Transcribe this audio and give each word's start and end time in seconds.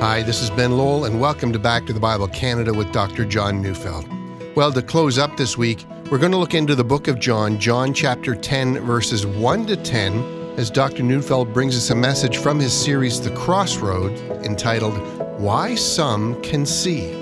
Hi, 0.00 0.22
this 0.22 0.40
is 0.40 0.48
Ben 0.50 0.78
Lowell, 0.78 1.06
and 1.06 1.20
welcome 1.20 1.52
to 1.52 1.58
Back 1.58 1.84
to 1.86 1.92
the 1.92 1.98
Bible 1.98 2.28
Canada 2.28 2.72
with 2.72 2.92
Dr. 2.92 3.24
John 3.24 3.60
Neufeld. 3.60 4.06
Well, 4.54 4.70
to 4.70 4.80
close 4.80 5.18
up 5.18 5.36
this 5.36 5.58
week, 5.58 5.84
we're 6.08 6.18
going 6.18 6.30
to 6.30 6.38
look 6.38 6.54
into 6.54 6.76
the 6.76 6.84
book 6.84 7.08
of 7.08 7.18
John, 7.18 7.58
John 7.58 7.92
chapter 7.92 8.36
10, 8.36 8.78
verses 8.86 9.26
1 9.26 9.66
to 9.66 9.76
10, 9.76 10.54
as 10.56 10.70
Dr. 10.70 11.02
Neufeld 11.02 11.52
brings 11.52 11.76
us 11.76 11.90
a 11.90 11.96
message 11.96 12.36
from 12.36 12.60
his 12.60 12.72
series, 12.72 13.20
The 13.20 13.34
Crossroad, 13.34 14.12
entitled 14.44 14.96
Why 15.40 15.74
Some 15.74 16.40
Can 16.42 16.64
See. 16.64 17.12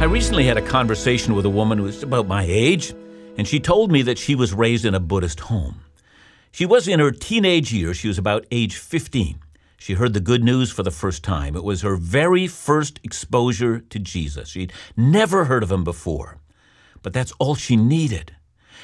I 0.00 0.04
recently 0.04 0.44
had 0.44 0.58
a 0.58 0.62
conversation 0.62 1.34
with 1.34 1.46
a 1.46 1.50
woman 1.50 1.78
who 1.78 1.84
was 1.84 2.02
about 2.02 2.28
my 2.28 2.44
age, 2.46 2.92
and 3.40 3.48
she 3.48 3.58
told 3.58 3.90
me 3.90 4.02
that 4.02 4.18
she 4.18 4.34
was 4.34 4.52
raised 4.52 4.84
in 4.84 4.94
a 4.94 5.00
Buddhist 5.00 5.40
home. 5.40 5.80
She 6.52 6.66
was 6.66 6.86
in 6.86 7.00
her 7.00 7.10
teenage 7.10 7.72
years, 7.72 7.96
she 7.96 8.08
was 8.08 8.18
about 8.18 8.44
age 8.50 8.76
15. 8.76 9.38
She 9.78 9.94
heard 9.94 10.12
the 10.12 10.20
good 10.20 10.44
news 10.44 10.70
for 10.70 10.82
the 10.82 10.90
first 10.90 11.24
time. 11.24 11.56
It 11.56 11.64
was 11.64 11.80
her 11.80 11.96
very 11.96 12.46
first 12.46 13.00
exposure 13.02 13.80
to 13.80 13.98
Jesus. 13.98 14.50
She'd 14.50 14.74
never 14.94 15.46
heard 15.46 15.62
of 15.62 15.72
him 15.72 15.84
before. 15.84 16.36
But 17.00 17.14
that's 17.14 17.32
all 17.38 17.54
she 17.54 17.76
needed. 17.76 18.36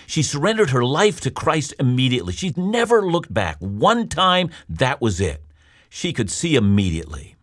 She 0.06 0.22
surrendered 0.22 0.70
her 0.70 0.86
life 0.86 1.20
to 1.20 1.30
Christ 1.30 1.74
immediately. 1.78 2.32
She'd 2.32 2.56
never 2.56 3.04
looked 3.04 3.34
back. 3.34 3.58
One 3.58 4.08
time, 4.08 4.48
that 4.70 5.02
was 5.02 5.20
it. 5.20 5.44
She 5.90 6.14
could 6.14 6.30
see 6.30 6.54
immediately. 6.54 7.36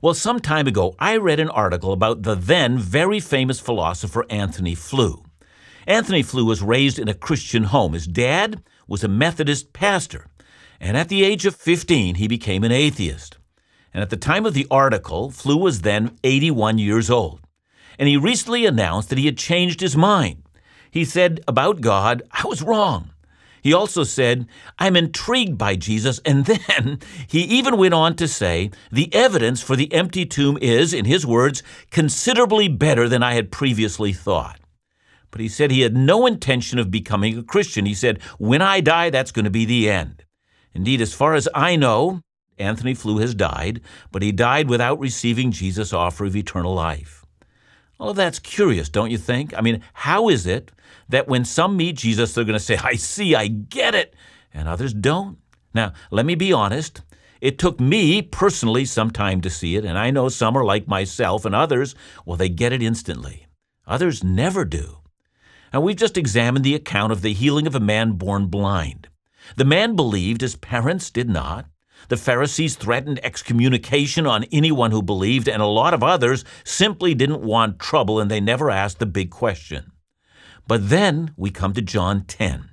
Well, 0.00 0.14
some 0.14 0.38
time 0.38 0.68
ago, 0.68 0.94
I 1.00 1.16
read 1.16 1.40
an 1.40 1.50
article 1.50 1.92
about 1.92 2.22
the 2.22 2.36
then 2.36 2.78
very 2.78 3.18
famous 3.18 3.58
philosopher 3.58 4.24
Antony 4.30 4.76
Flew. 4.76 5.24
Antony 5.88 6.22
Flew 6.22 6.44
was 6.44 6.60
raised 6.60 6.98
in 6.98 7.08
a 7.08 7.14
Christian 7.14 7.64
home. 7.64 7.94
His 7.94 8.06
dad 8.06 8.62
was 8.86 9.02
a 9.02 9.08
Methodist 9.08 9.72
pastor, 9.72 10.26
and 10.78 10.98
at 10.98 11.08
the 11.08 11.24
age 11.24 11.46
of 11.46 11.56
15, 11.56 12.16
he 12.16 12.28
became 12.28 12.62
an 12.62 12.72
atheist. 12.72 13.38
And 13.94 14.02
at 14.02 14.10
the 14.10 14.18
time 14.18 14.44
of 14.44 14.52
the 14.52 14.66
article, 14.70 15.30
Flew 15.30 15.56
was 15.56 15.80
then 15.80 16.18
81 16.22 16.76
years 16.76 17.08
old. 17.08 17.40
And 17.98 18.06
he 18.06 18.18
recently 18.18 18.66
announced 18.66 19.08
that 19.08 19.16
he 19.16 19.24
had 19.24 19.38
changed 19.38 19.80
his 19.80 19.96
mind. 19.96 20.42
He 20.90 21.06
said 21.06 21.40
about 21.48 21.80
God, 21.80 22.22
I 22.32 22.46
was 22.46 22.62
wrong. 22.62 23.12
He 23.62 23.72
also 23.72 24.04
said, 24.04 24.46
I'm 24.78 24.94
intrigued 24.94 25.56
by 25.56 25.76
Jesus. 25.76 26.20
And 26.26 26.44
then 26.44 26.98
he 27.26 27.40
even 27.44 27.78
went 27.78 27.94
on 27.94 28.14
to 28.16 28.28
say, 28.28 28.72
the 28.92 29.12
evidence 29.14 29.62
for 29.62 29.74
the 29.74 29.90
empty 29.94 30.26
tomb 30.26 30.58
is, 30.60 30.92
in 30.92 31.06
his 31.06 31.24
words, 31.24 31.62
considerably 31.90 32.68
better 32.68 33.08
than 33.08 33.22
I 33.22 33.32
had 33.32 33.50
previously 33.50 34.12
thought. 34.12 34.60
But 35.30 35.40
he 35.40 35.48
said 35.48 35.70
he 35.70 35.82
had 35.82 35.96
no 35.96 36.26
intention 36.26 36.78
of 36.78 36.90
becoming 36.90 37.38
a 37.38 37.42
Christian. 37.42 37.86
He 37.86 37.94
said, 37.94 38.22
When 38.38 38.62
I 38.62 38.80
die, 38.80 39.10
that's 39.10 39.32
going 39.32 39.44
to 39.44 39.50
be 39.50 39.64
the 39.64 39.90
end. 39.90 40.24
Indeed, 40.74 41.00
as 41.00 41.12
far 41.12 41.34
as 41.34 41.48
I 41.54 41.76
know, 41.76 42.22
Antony 42.58 42.94
Flew 42.94 43.18
has 43.18 43.34
died, 43.34 43.80
but 44.10 44.22
he 44.22 44.32
died 44.32 44.68
without 44.68 44.98
receiving 44.98 45.52
Jesus' 45.52 45.92
offer 45.92 46.24
of 46.24 46.36
eternal 46.36 46.74
life. 46.74 47.24
All 48.00 48.10
of 48.10 48.16
that's 48.16 48.38
curious, 48.38 48.88
don't 48.88 49.10
you 49.10 49.18
think? 49.18 49.56
I 49.56 49.60
mean, 49.60 49.82
how 49.92 50.28
is 50.28 50.46
it 50.46 50.70
that 51.08 51.28
when 51.28 51.44
some 51.44 51.76
meet 51.76 51.96
Jesus, 51.96 52.32
they're 52.32 52.44
going 52.44 52.58
to 52.58 52.64
say, 52.64 52.76
I 52.76 52.94
see, 52.94 53.34
I 53.34 53.48
get 53.48 53.94
it, 53.94 54.14
and 54.54 54.68
others 54.68 54.94
don't? 54.94 55.38
Now, 55.74 55.92
let 56.10 56.26
me 56.26 56.34
be 56.34 56.52
honest. 56.52 57.02
It 57.40 57.58
took 57.58 57.78
me 57.78 58.22
personally 58.22 58.84
some 58.84 59.10
time 59.10 59.40
to 59.42 59.50
see 59.50 59.76
it, 59.76 59.84
and 59.84 59.96
I 59.96 60.10
know 60.10 60.28
some 60.28 60.56
are 60.56 60.64
like 60.64 60.88
myself, 60.88 61.44
and 61.44 61.54
others, 61.54 61.94
well, 62.24 62.36
they 62.36 62.48
get 62.48 62.72
it 62.72 62.82
instantly. 62.82 63.46
Others 63.86 64.24
never 64.24 64.64
do. 64.64 64.97
Now, 65.72 65.80
we've 65.80 65.96
just 65.96 66.16
examined 66.16 66.64
the 66.64 66.74
account 66.74 67.12
of 67.12 67.22
the 67.22 67.32
healing 67.32 67.66
of 67.66 67.74
a 67.74 67.80
man 67.80 68.12
born 68.12 68.46
blind. 68.46 69.08
The 69.56 69.64
man 69.64 69.96
believed, 69.96 70.40
his 70.40 70.56
parents 70.56 71.10
did 71.10 71.28
not. 71.28 71.66
The 72.08 72.16
Pharisees 72.16 72.76
threatened 72.76 73.20
excommunication 73.22 74.26
on 74.26 74.44
anyone 74.44 74.92
who 74.92 75.02
believed, 75.02 75.48
and 75.48 75.60
a 75.60 75.66
lot 75.66 75.94
of 75.94 76.02
others 76.02 76.44
simply 76.64 77.14
didn't 77.14 77.42
want 77.42 77.78
trouble 77.78 78.20
and 78.20 78.30
they 78.30 78.40
never 78.40 78.70
asked 78.70 78.98
the 78.98 79.06
big 79.06 79.30
question. 79.30 79.92
But 80.66 80.90
then 80.90 81.32
we 81.36 81.50
come 81.50 81.72
to 81.74 81.82
John 81.82 82.24
10. 82.24 82.70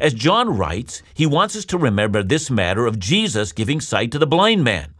As 0.00 0.14
John 0.14 0.56
writes, 0.56 1.02
he 1.14 1.26
wants 1.26 1.54
us 1.54 1.64
to 1.66 1.78
remember 1.78 2.22
this 2.22 2.50
matter 2.50 2.86
of 2.86 2.98
Jesus 2.98 3.52
giving 3.52 3.80
sight 3.80 4.10
to 4.12 4.18
the 4.18 4.26
blind 4.26 4.64
man. 4.64 4.94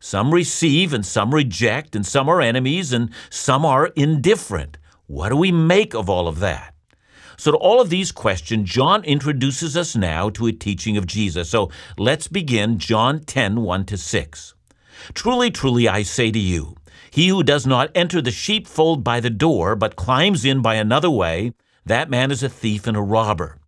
Some 0.00 0.32
receive 0.32 0.92
and 0.92 1.04
some 1.04 1.34
reject, 1.34 1.96
and 1.96 2.06
some 2.06 2.28
are 2.28 2.40
enemies 2.40 2.92
and 2.92 3.10
some 3.30 3.64
are 3.64 3.88
indifferent. 3.88 4.78
What 5.06 5.30
do 5.30 5.36
we 5.36 5.50
make 5.50 5.94
of 5.94 6.08
all 6.08 6.28
of 6.28 6.38
that? 6.38 6.74
So, 7.38 7.52
to 7.52 7.56
all 7.56 7.80
of 7.80 7.88
these 7.88 8.10
questions, 8.10 8.68
John 8.68 9.04
introduces 9.04 9.76
us 9.76 9.94
now 9.94 10.28
to 10.30 10.48
a 10.48 10.52
teaching 10.52 10.96
of 10.96 11.06
Jesus. 11.06 11.48
So, 11.48 11.70
let's 11.96 12.26
begin 12.26 12.78
John 12.78 13.20
10 13.20 13.62
1 13.62 13.84
to 13.86 13.96
6. 13.96 14.54
Truly, 15.14 15.50
truly, 15.52 15.88
I 15.88 16.02
say 16.02 16.32
to 16.32 16.38
you, 16.38 16.74
he 17.12 17.28
who 17.28 17.44
does 17.44 17.64
not 17.64 17.92
enter 17.94 18.20
the 18.20 18.32
sheepfold 18.32 19.04
by 19.04 19.20
the 19.20 19.30
door, 19.30 19.76
but 19.76 19.94
climbs 19.94 20.44
in 20.44 20.62
by 20.62 20.74
another 20.74 21.10
way, 21.10 21.52
that 21.86 22.10
man 22.10 22.32
is 22.32 22.42
a 22.42 22.48
thief 22.48 22.88
and 22.88 22.96
a 22.96 23.00
robber. 23.00 23.58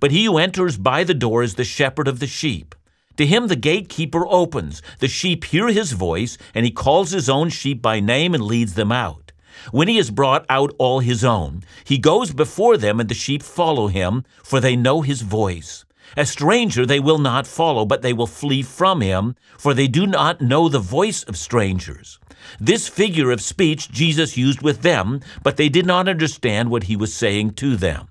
But 0.00 0.10
he 0.10 0.24
who 0.24 0.38
enters 0.38 0.78
by 0.78 1.04
the 1.04 1.12
door 1.12 1.42
is 1.42 1.56
the 1.56 1.64
shepherd 1.64 2.08
of 2.08 2.20
the 2.20 2.26
sheep. 2.26 2.74
To 3.18 3.26
him 3.26 3.48
the 3.48 3.56
gatekeeper 3.56 4.26
opens. 4.26 4.80
The 5.00 5.08
sheep 5.08 5.44
hear 5.44 5.68
his 5.68 5.92
voice, 5.92 6.38
and 6.54 6.64
he 6.64 6.70
calls 6.70 7.10
his 7.10 7.28
own 7.28 7.50
sheep 7.50 7.82
by 7.82 8.00
name 8.00 8.32
and 8.32 8.42
leads 8.42 8.72
them 8.72 8.90
out. 8.90 9.27
When 9.70 9.88
he 9.88 9.96
has 9.96 10.10
brought 10.10 10.44
out 10.48 10.74
all 10.78 11.00
his 11.00 11.24
own, 11.24 11.62
he 11.84 11.98
goes 11.98 12.32
before 12.32 12.76
them, 12.76 13.00
and 13.00 13.08
the 13.08 13.14
sheep 13.14 13.42
follow 13.42 13.88
him, 13.88 14.24
for 14.42 14.60
they 14.60 14.76
know 14.76 15.02
his 15.02 15.22
voice. 15.22 15.84
A 16.16 16.24
stranger 16.24 16.86
they 16.86 17.00
will 17.00 17.18
not 17.18 17.46
follow, 17.46 17.84
but 17.84 18.02
they 18.02 18.12
will 18.12 18.26
flee 18.26 18.62
from 18.62 19.00
him, 19.00 19.34
for 19.58 19.74
they 19.74 19.88
do 19.88 20.06
not 20.06 20.40
know 20.40 20.68
the 20.68 20.78
voice 20.78 21.22
of 21.24 21.36
strangers. 21.36 22.18
This 22.58 22.88
figure 22.88 23.30
of 23.30 23.40
speech 23.40 23.90
Jesus 23.90 24.36
used 24.36 24.62
with 24.62 24.82
them, 24.82 25.20
but 25.42 25.56
they 25.56 25.68
did 25.68 25.86
not 25.86 26.08
understand 26.08 26.70
what 26.70 26.84
he 26.84 26.96
was 26.96 27.12
saying 27.12 27.54
to 27.54 27.76
them. 27.76 28.08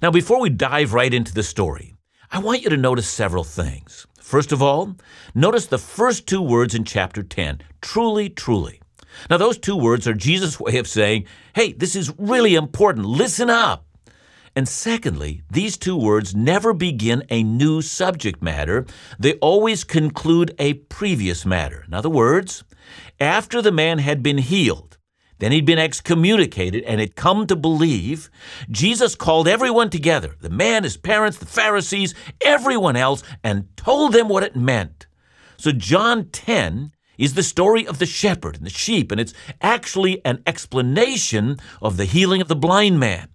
Now, 0.00 0.10
before 0.10 0.40
we 0.40 0.50
dive 0.50 0.94
right 0.94 1.12
into 1.12 1.34
the 1.34 1.42
story, 1.42 1.96
I 2.30 2.38
want 2.38 2.62
you 2.62 2.70
to 2.70 2.76
notice 2.76 3.08
several 3.08 3.42
things. 3.42 4.06
First 4.20 4.52
of 4.52 4.62
all, 4.62 4.94
notice 5.34 5.66
the 5.66 5.78
first 5.78 6.26
two 6.26 6.42
words 6.42 6.74
in 6.74 6.84
chapter 6.84 7.22
10 7.22 7.62
truly, 7.80 8.28
truly. 8.28 8.80
Now, 9.28 9.36
those 9.36 9.58
two 9.58 9.76
words 9.76 10.06
are 10.06 10.14
Jesus' 10.14 10.60
way 10.60 10.78
of 10.78 10.88
saying, 10.88 11.26
hey, 11.54 11.72
this 11.72 11.96
is 11.96 12.12
really 12.18 12.54
important. 12.54 13.06
Listen 13.06 13.50
up. 13.50 13.84
And 14.56 14.68
secondly, 14.68 15.42
these 15.50 15.76
two 15.76 15.96
words 15.96 16.34
never 16.34 16.72
begin 16.72 17.22
a 17.30 17.42
new 17.42 17.80
subject 17.80 18.42
matter, 18.42 18.86
they 19.18 19.34
always 19.34 19.84
conclude 19.84 20.54
a 20.58 20.74
previous 20.74 21.46
matter. 21.46 21.84
In 21.86 21.94
other 21.94 22.10
words, 22.10 22.64
after 23.20 23.62
the 23.62 23.70
man 23.70 23.98
had 23.98 24.22
been 24.22 24.38
healed, 24.38 24.98
then 25.38 25.52
he'd 25.52 25.66
been 25.66 25.78
excommunicated 25.78 26.82
and 26.84 27.00
had 27.00 27.14
come 27.14 27.46
to 27.46 27.54
believe, 27.54 28.30
Jesus 28.70 29.14
called 29.14 29.46
everyone 29.46 29.90
together 29.90 30.34
the 30.40 30.50
man, 30.50 30.82
his 30.82 30.96
parents, 30.96 31.38
the 31.38 31.46
Pharisees, 31.46 32.14
everyone 32.40 32.96
else 32.96 33.22
and 33.44 33.68
told 33.76 34.12
them 34.12 34.28
what 34.28 34.42
it 34.42 34.56
meant. 34.56 35.06
So, 35.56 35.72
John 35.72 36.30
10 36.30 36.92
is 37.18 37.34
the 37.34 37.42
story 37.42 37.86
of 37.86 37.98
the 37.98 38.06
shepherd 38.06 38.56
and 38.56 38.64
the 38.64 38.70
sheep, 38.70 39.12
and 39.12 39.20
it's 39.20 39.34
actually 39.60 40.24
an 40.24 40.42
explanation 40.46 41.58
of 41.82 41.96
the 41.96 42.04
healing 42.04 42.40
of 42.40 42.48
the 42.48 42.56
blind 42.56 42.98
man. 42.98 43.28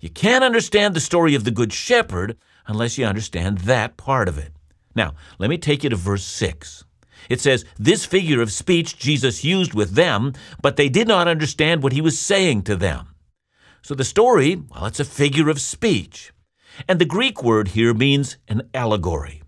You 0.00 0.10
can't 0.10 0.44
understand 0.44 0.94
the 0.94 1.00
story 1.00 1.34
of 1.34 1.44
the 1.44 1.50
Good 1.50 1.72
Shepherd 1.72 2.36
unless 2.66 2.96
you 2.96 3.04
understand 3.04 3.58
that 3.58 3.96
part 3.96 4.28
of 4.28 4.38
it. 4.38 4.52
Now, 4.94 5.14
let 5.38 5.50
me 5.50 5.58
take 5.58 5.82
you 5.82 5.90
to 5.90 5.96
verse 5.96 6.24
6. 6.24 6.84
It 7.28 7.40
says, 7.40 7.64
This 7.78 8.04
figure 8.04 8.40
of 8.40 8.52
speech 8.52 8.98
Jesus 8.98 9.44
used 9.44 9.74
with 9.74 9.94
them, 9.94 10.32
but 10.60 10.76
they 10.76 10.88
did 10.88 11.08
not 11.08 11.28
understand 11.28 11.82
what 11.82 11.92
he 11.92 12.00
was 12.00 12.18
saying 12.18 12.62
to 12.62 12.76
them. 12.76 13.08
So 13.82 13.94
the 13.94 14.04
story, 14.04 14.62
well, 14.70 14.86
it's 14.86 15.00
a 15.00 15.04
figure 15.04 15.48
of 15.48 15.60
speech. 15.60 16.32
And 16.88 16.98
the 16.98 17.04
Greek 17.04 17.42
word 17.42 17.68
here 17.68 17.94
means 17.94 18.36
an 18.48 18.68
allegory. 18.74 19.42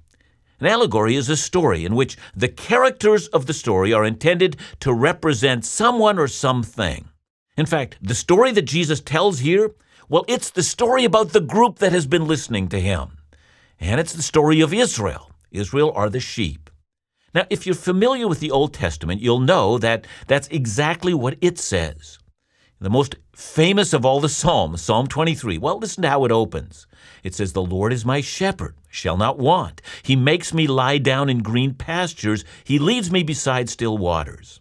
An 0.60 0.66
allegory 0.66 1.16
is 1.16 1.28
a 1.28 1.36
story 1.36 1.84
in 1.84 1.94
which 1.94 2.16
the 2.34 2.48
characters 2.48 3.28
of 3.28 3.46
the 3.46 3.52
story 3.52 3.92
are 3.92 4.04
intended 4.04 4.56
to 4.80 4.92
represent 4.92 5.64
someone 5.64 6.18
or 6.18 6.28
something. 6.28 7.08
In 7.56 7.66
fact, 7.66 7.98
the 8.00 8.14
story 8.14 8.52
that 8.52 8.62
Jesus 8.62 9.00
tells 9.00 9.40
here 9.40 9.74
well, 10.08 10.24
it's 10.28 10.50
the 10.50 10.62
story 10.62 11.04
about 11.04 11.32
the 11.32 11.40
group 11.40 11.78
that 11.78 11.92
has 11.92 12.06
been 12.06 12.26
listening 12.26 12.68
to 12.68 12.80
him. 12.80 13.18
And 13.80 13.98
it's 14.00 14.12
the 14.12 14.22
story 14.22 14.60
of 14.60 14.72
Israel. 14.72 15.32
Israel 15.50 15.92
are 15.96 16.08
the 16.08 16.20
sheep. 16.20 16.70
Now, 17.34 17.44
if 17.50 17.66
you're 17.66 17.74
familiar 17.74 18.28
with 18.28 18.40
the 18.40 18.52
Old 18.52 18.72
Testament, 18.72 19.20
you'll 19.20 19.40
know 19.40 19.78
that 19.78 20.06
that's 20.28 20.48
exactly 20.48 21.12
what 21.12 21.36
it 21.40 21.58
says. 21.58 22.18
The 22.78 22.90
most 22.90 23.16
famous 23.34 23.94
of 23.94 24.04
all 24.04 24.20
the 24.20 24.28
Psalms, 24.28 24.82
Psalm 24.82 25.06
23. 25.06 25.56
Well, 25.56 25.78
listen 25.78 26.02
to 26.02 26.10
how 26.10 26.26
it 26.26 26.32
opens. 26.32 26.86
It 27.22 27.34
says, 27.34 27.54
The 27.54 27.62
Lord 27.62 27.90
is 27.90 28.04
my 28.04 28.20
shepherd, 28.20 28.76
shall 28.90 29.16
not 29.16 29.38
want. 29.38 29.80
He 30.02 30.14
makes 30.14 30.52
me 30.52 30.66
lie 30.66 30.98
down 30.98 31.30
in 31.30 31.38
green 31.38 31.72
pastures. 31.72 32.44
He 32.64 32.78
leads 32.78 33.10
me 33.10 33.22
beside 33.22 33.70
still 33.70 33.96
waters. 33.96 34.60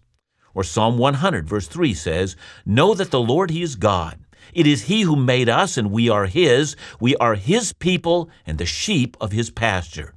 Or 0.53 0.63
Psalm 0.63 0.97
100, 0.97 1.49
verse 1.49 1.67
3 1.67 1.93
says, 1.93 2.37
Know 2.65 2.93
that 2.93 3.11
the 3.11 3.19
Lord, 3.19 3.49
He 3.49 3.61
is 3.61 3.75
God. 3.75 4.17
It 4.53 4.65
is 4.65 4.83
He 4.83 5.01
who 5.01 5.17
made 5.17 5.49
us, 5.49 5.75
and 5.75 5.91
we 5.91 6.07
are 6.07 6.25
His. 6.25 6.77
We 7.01 7.17
are 7.17 7.35
His 7.35 7.73
people 7.73 8.29
and 8.45 8.57
the 8.57 8.65
sheep 8.65 9.17
of 9.19 9.33
His 9.33 9.49
pasture. 9.49 10.13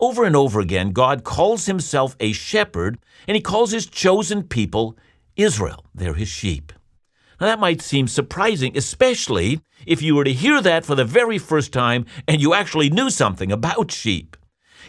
Over 0.00 0.24
and 0.24 0.34
over 0.34 0.58
again, 0.58 0.90
God 0.90 1.22
calls 1.22 1.66
Himself 1.66 2.16
a 2.18 2.32
shepherd, 2.32 2.98
and 3.28 3.36
He 3.36 3.40
calls 3.40 3.70
His 3.70 3.86
chosen 3.86 4.42
people 4.42 4.98
Israel. 5.36 5.84
They're 5.94 6.14
His 6.14 6.28
sheep. 6.28 6.72
Now, 7.40 7.46
that 7.46 7.58
might 7.58 7.80
seem 7.80 8.06
surprising, 8.06 8.76
especially 8.76 9.62
if 9.86 10.02
you 10.02 10.14
were 10.14 10.24
to 10.24 10.32
hear 10.32 10.60
that 10.60 10.84
for 10.84 10.94
the 10.94 11.06
very 11.06 11.38
first 11.38 11.72
time 11.72 12.04
and 12.28 12.40
you 12.40 12.52
actually 12.52 12.90
knew 12.90 13.08
something 13.08 13.50
about 13.50 13.90
sheep. 13.90 14.36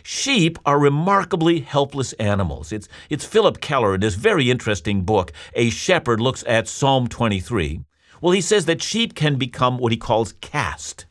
Sheep 0.03 0.59
are 0.65 0.79
remarkably 0.79 1.61
helpless 1.61 2.11
animals. 2.13 2.73
It's, 2.73 2.89
it's 3.09 3.23
Phillip 3.23 3.61
Keller 3.61 3.95
in 3.95 4.01
his 4.01 4.15
very 4.15 4.51
interesting 4.51 5.03
book, 5.03 5.31
A 5.53 5.69
Shepherd 5.69 6.19
Looks 6.19 6.43
at 6.45 6.67
Psalm 6.67 7.07
23. 7.07 7.81
Well, 8.19 8.33
he 8.33 8.41
says 8.41 8.65
that 8.65 8.83
sheep 8.83 9.15
can 9.15 9.37
become 9.37 9.77
what 9.77 9.91
he 9.93 9.97
calls 9.97 10.33
cast. 10.41 11.05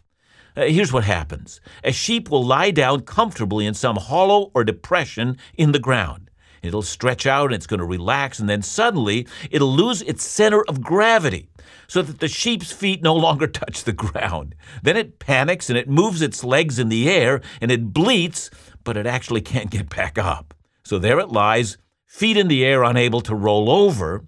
Uh, 0.57 0.65
here's 0.65 0.93
what 0.93 1.05
happens 1.05 1.61
a 1.85 1.93
sheep 1.93 2.29
will 2.29 2.45
lie 2.45 2.71
down 2.71 3.01
comfortably 3.01 3.65
in 3.65 3.73
some 3.73 3.97
hollow 3.97 4.51
or 4.55 4.65
depression 4.65 5.39
in 5.55 5.73
the 5.73 5.79
ground. 5.79 6.30
It'll 6.63 6.83
stretch 6.83 7.27
out 7.27 7.47
and 7.47 7.55
it's 7.55 7.67
going 7.67 7.81
to 7.81 7.87
relax, 7.87 8.39
and 8.39 8.49
then 8.49 8.63
suddenly 8.63 9.27
it'll 9.51 9.73
lose 9.73 10.03
its 10.03 10.25
center 10.25 10.63
of 10.69 10.83
gravity 10.83 11.49
so 11.87 12.03
that 12.03 12.21
the 12.21 12.29
sheep's 12.29 12.71
feet 12.71 13.03
no 13.03 13.15
longer 13.15 13.47
touch 13.49 13.85
the 13.85 13.93
ground. 13.93 14.55
Then 14.83 14.97
it 14.97 15.19
panics 15.19 15.69
and 15.69 15.79
it 15.79 15.89
moves 15.89 16.23
its 16.23 16.45
legs 16.45 16.79
in 16.79 16.89
the 16.89 17.09
air 17.11 17.41
and 17.61 17.71
it 17.71 17.93
bleats, 17.93 18.51
but 18.85 18.97
it 18.97 19.07
actually 19.07 19.41
can't 19.41 19.71
get 19.71 19.89
back 19.89 20.19
up. 20.19 20.55
So 20.85 20.99
there 20.99 21.19
it 21.19 21.29
lies, 21.29 21.79
feet 22.07 22.37
in 22.37 22.49
the 22.49 22.65
air, 22.65 22.83
unable 22.83 23.21
to 23.23 23.35
roll 23.35 23.71
over. 23.71 24.25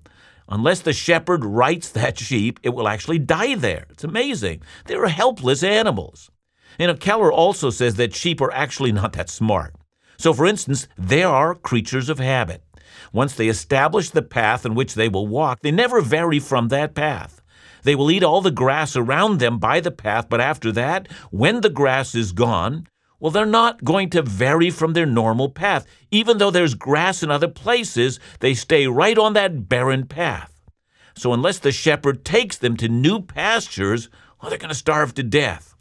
Unless 0.49 0.81
the 0.81 0.93
shepherd 0.93 1.44
rights 1.44 1.88
that 1.90 2.19
sheep, 2.19 2.61
it 2.62 2.70
will 2.70 2.88
actually 2.88 3.19
die 3.19 3.55
there. 3.55 3.87
It's 3.90 4.05
amazing. 4.05 4.62
They're 4.87 5.06
helpless 5.08 5.62
animals. 5.62 6.31
You 6.78 6.88
know, 6.88 6.94
Keller 6.94 7.32
also 7.32 7.70
says 7.70 7.94
that 7.96 8.14
sheep 8.14 8.40
are 8.40 8.52
actually 8.52 8.93
not 8.93 9.12
that 9.14 9.31
smart. 9.31 9.75
So, 10.23 10.33
for 10.33 10.47
instance, 10.47 10.87
they 10.97 11.25
are 11.25 11.53
creatures 11.53 12.09
of 12.09 12.21
habit. 12.21 12.63
Once 13.13 13.35
they 13.35 13.49
establish 13.49 14.11
the 14.11 14.23
path 14.23 14.65
in 14.65 14.77
which 14.77 14.95
they 14.95 15.09
will 15.09 15.27
walk, 15.27 15.63
they 15.63 15.73
never 15.73 16.01
vary 16.01 16.39
from 16.39 16.69
that 16.69 16.95
path. 16.95 17.43
They 17.83 17.97
will 17.97 18.09
eat 18.09 18.23
all 18.23 18.41
the 18.41 18.53
grass 18.53 18.95
around 18.95 19.41
them 19.41 19.59
by 19.59 19.81
the 19.81 19.91
path, 19.91 20.29
but 20.29 20.41
after 20.41 20.71
that, 20.71 21.09
when 21.33 21.61
the 21.61 21.69
grass 21.69 22.15
is 22.15 22.31
gone, 22.31 22.87
well, 23.19 23.33
they're 23.33 23.45
not 23.45 23.83
going 23.83 24.11
to 24.11 24.23
vary 24.23 24.71
from 24.71 24.93
their 24.93 25.07
normal 25.07 25.49
path. 25.49 25.87
Even 26.13 26.39
though 26.39 26.53
there's 26.53 26.75
grass 26.75 27.25
in 27.25 27.33
other 27.33 27.49
places, 27.49 28.21
they 28.39 28.55
stay 28.55 28.87
right 28.87 29.19
on 29.19 29.33
that 29.33 29.69
barren 29.69 30.07
path. 30.07 30.63
So, 31.17 31.33
unless 31.33 31.59
the 31.59 31.73
shepherd 31.73 32.25
takes 32.25 32.57
them 32.57 32.77
to 32.77 32.89
new 32.89 33.21
pastures, 33.21 34.09
well, 34.41 34.51
they're 34.51 34.59
going 34.61 34.69
to 34.69 34.75
starve 34.77 35.15
to 35.15 35.25
death. 35.25 35.75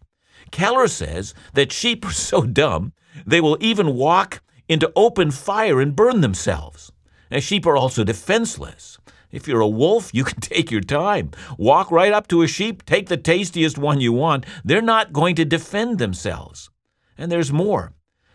Keller 0.49 0.87
says 0.87 1.35
that 1.53 1.71
sheep 1.71 2.03
are 2.07 2.11
so 2.11 2.41
dumb, 2.41 2.93
they 3.25 3.41
will 3.41 3.57
even 3.59 3.95
walk 3.95 4.41
into 4.67 4.91
open 4.95 5.31
fire 5.31 5.81
and 5.81 5.95
burn 5.95 6.21
themselves. 6.21 6.91
Now, 7.29 7.39
sheep 7.39 7.65
are 7.65 7.77
also 7.77 8.03
defenseless. 8.03 8.97
If 9.31 9.47
you're 9.47 9.61
a 9.61 9.67
wolf, 9.67 10.11
you 10.13 10.23
can 10.29 10.41
take 10.41 10.71
your 10.71 10.81
time. 10.81 11.31
Walk 11.57 11.91
right 11.91 12.11
up 12.11 12.27
to 12.27 12.41
a 12.41 12.47
sheep, 12.47 12.85
take 12.85 13.07
the 13.07 13.17
tastiest 13.17 13.77
one 13.77 14.01
you 14.01 14.13
want. 14.13 14.45
They're 14.63 14.81
not 14.81 15.13
going 15.13 15.35
to 15.35 15.45
defend 15.45 15.97
themselves. 15.97 16.69
And 17.17 17.31
there's 17.31 17.51
more. 17.51 17.93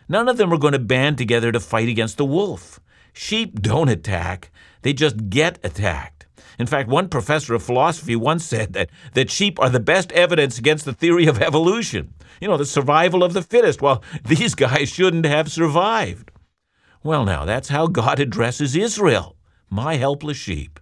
None 0.09 0.29
of 0.29 0.37
them 0.37 0.53
are 0.53 0.57
going 0.57 0.73
to 0.73 0.79
band 0.79 1.17
together 1.17 1.51
to 1.51 1.59
fight 1.59 1.89
against 1.89 2.17
the 2.17 2.25
wolf. 2.25 2.79
Sheep 3.13 3.61
don't 3.61 3.89
attack, 3.89 4.51
they 4.81 4.93
just 4.93 5.29
get 5.29 5.59
attacked. 5.63 6.16
In 6.59 6.65
fact, 6.67 6.89
one 6.89 7.07
professor 7.07 7.53
of 7.53 7.63
philosophy 7.63 8.15
once 8.15 8.43
said 8.43 8.73
that, 8.73 8.89
that 9.13 9.29
sheep 9.29 9.59
are 9.59 9.69
the 9.69 9.79
best 9.79 10.11
evidence 10.13 10.57
against 10.57 10.85
the 10.85 10.93
theory 10.93 11.27
of 11.27 11.41
evolution. 11.41 12.13
You 12.41 12.47
know, 12.47 12.57
the 12.57 12.65
survival 12.65 13.23
of 13.23 13.33
the 13.33 13.43
fittest. 13.43 13.81
Well, 13.81 14.03
these 14.25 14.55
guys 14.55 14.89
shouldn't 14.89 15.25
have 15.25 15.51
survived. 15.51 16.31
Well, 17.03 17.25
now, 17.25 17.45
that's 17.45 17.69
how 17.69 17.87
God 17.87 18.19
addresses 18.19 18.75
Israel 18.75 19.37
my 19.69 19.95
helpless 19.95 20.37
sheep. 20.37 20.79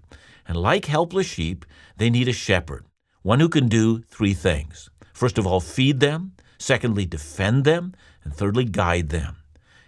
And 0.47 0.57
like 0.57 0.85
helpless 0.85 1.27
sheep, 1.27 1.65
they 1.97 2.09
need 2.09 2.27
a 2.27 2.33
shepherd, 2.33 2.85
one 3.23 3.39
who 3.39 3.49
can 3.49 3.67
do 3.67 4.01
three 4.03 4.33
things. 4.33 4.89
First 5.13 5.37
of 5.37 5.47
all, 5.47 5.59
feed 5.59 5.99
them, 5.99 6.33
secondly, 6.57 7.05
defend 7.05 7.63
them, 7.63 7.93
and 8.23 8.33
thirdly, 8.33 8.65
guide 8.65 9.09
them. 9.09 9.37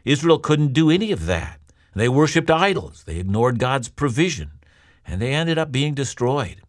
Israel 0.04 0.39
couldn't 0.39 0.74
do 0.74 0.89
any 0.89 1.12
of 1.12 1.25
that. 1.25 1.60
They 1.95 2.10
worshiped 2.10 2.51
idols, 2.51 3.04
they 3.06 3.18
ignored 3.18 3.60
God's 3.60 3.89
provision, 3.89 4.51
and 5.07 5.21
they 5.21 5.33
ended 5.33 5.57
up 5.57 5.71
being 5.71 5.94
destroyed. 5.94 6.62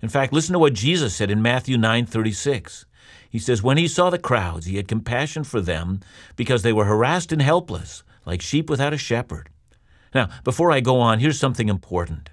In 0.00 0.08
fact, 0.08 0.32
listen 0.32 0.54
to 0.54 0.58
what 0.58 0.72
Jesus 0.72 1.14
said 1.14 1.30
in 1.30 1.42
Matthew 1.42 1.76
9:36. 1.76 2.86
He 3.28 3.38
says, 3.38 3.62
"When 3.62 3.76
he 3.76 3.86
saw 3.86 4.08
the 4.08 4.18
crowds, 4.18 4.66
he 4.66 4.76
had 4.76 4.88
compassion 4.88 5.44
for 5.44 5.60
them 5.60 6.00
because 6.36 6.62
they 6.62 6.72
were 6.72 6.86
harassed 6.86 7.32
and 7.32 7.42
helpless, 7.42 8.02
like 8.24 8.40
sheep 8.40 8.70
without 8.70 8.94
a 8.94 8.98
shepherd." 8.98 9.50
Now, 10.14 10.28
before 10.42 10.72
I 10.72 10.80
go 10.80 11.00
on, 11.00 11.20
here's 11.20 11.38
something 11.38 11.68
important. 11.68 12.30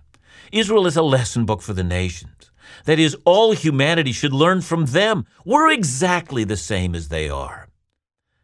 Israel 0.52 0.88
is 0.88 0.98
a 0.98 1.02
lesson 1.02 1.46
book 1.46 1.62
for 1.62 1.74
the 1.74 1.84
nations. 1.84 2.52
That 2.86 3.00
is, 3.00 3.16
all 3.26 3.52
humanity 3.52 4.12
should 4.12 4.34
learn 4.34 4.62
from 4.62 4.88
them. 4.88 5.26
We're 5.46 5.72
exactly 5.72 6.44
the 6.44 6.58
same 6.58 6.96
as 6.96 7.10
they 7.10 7.30
are. 7.30 7.68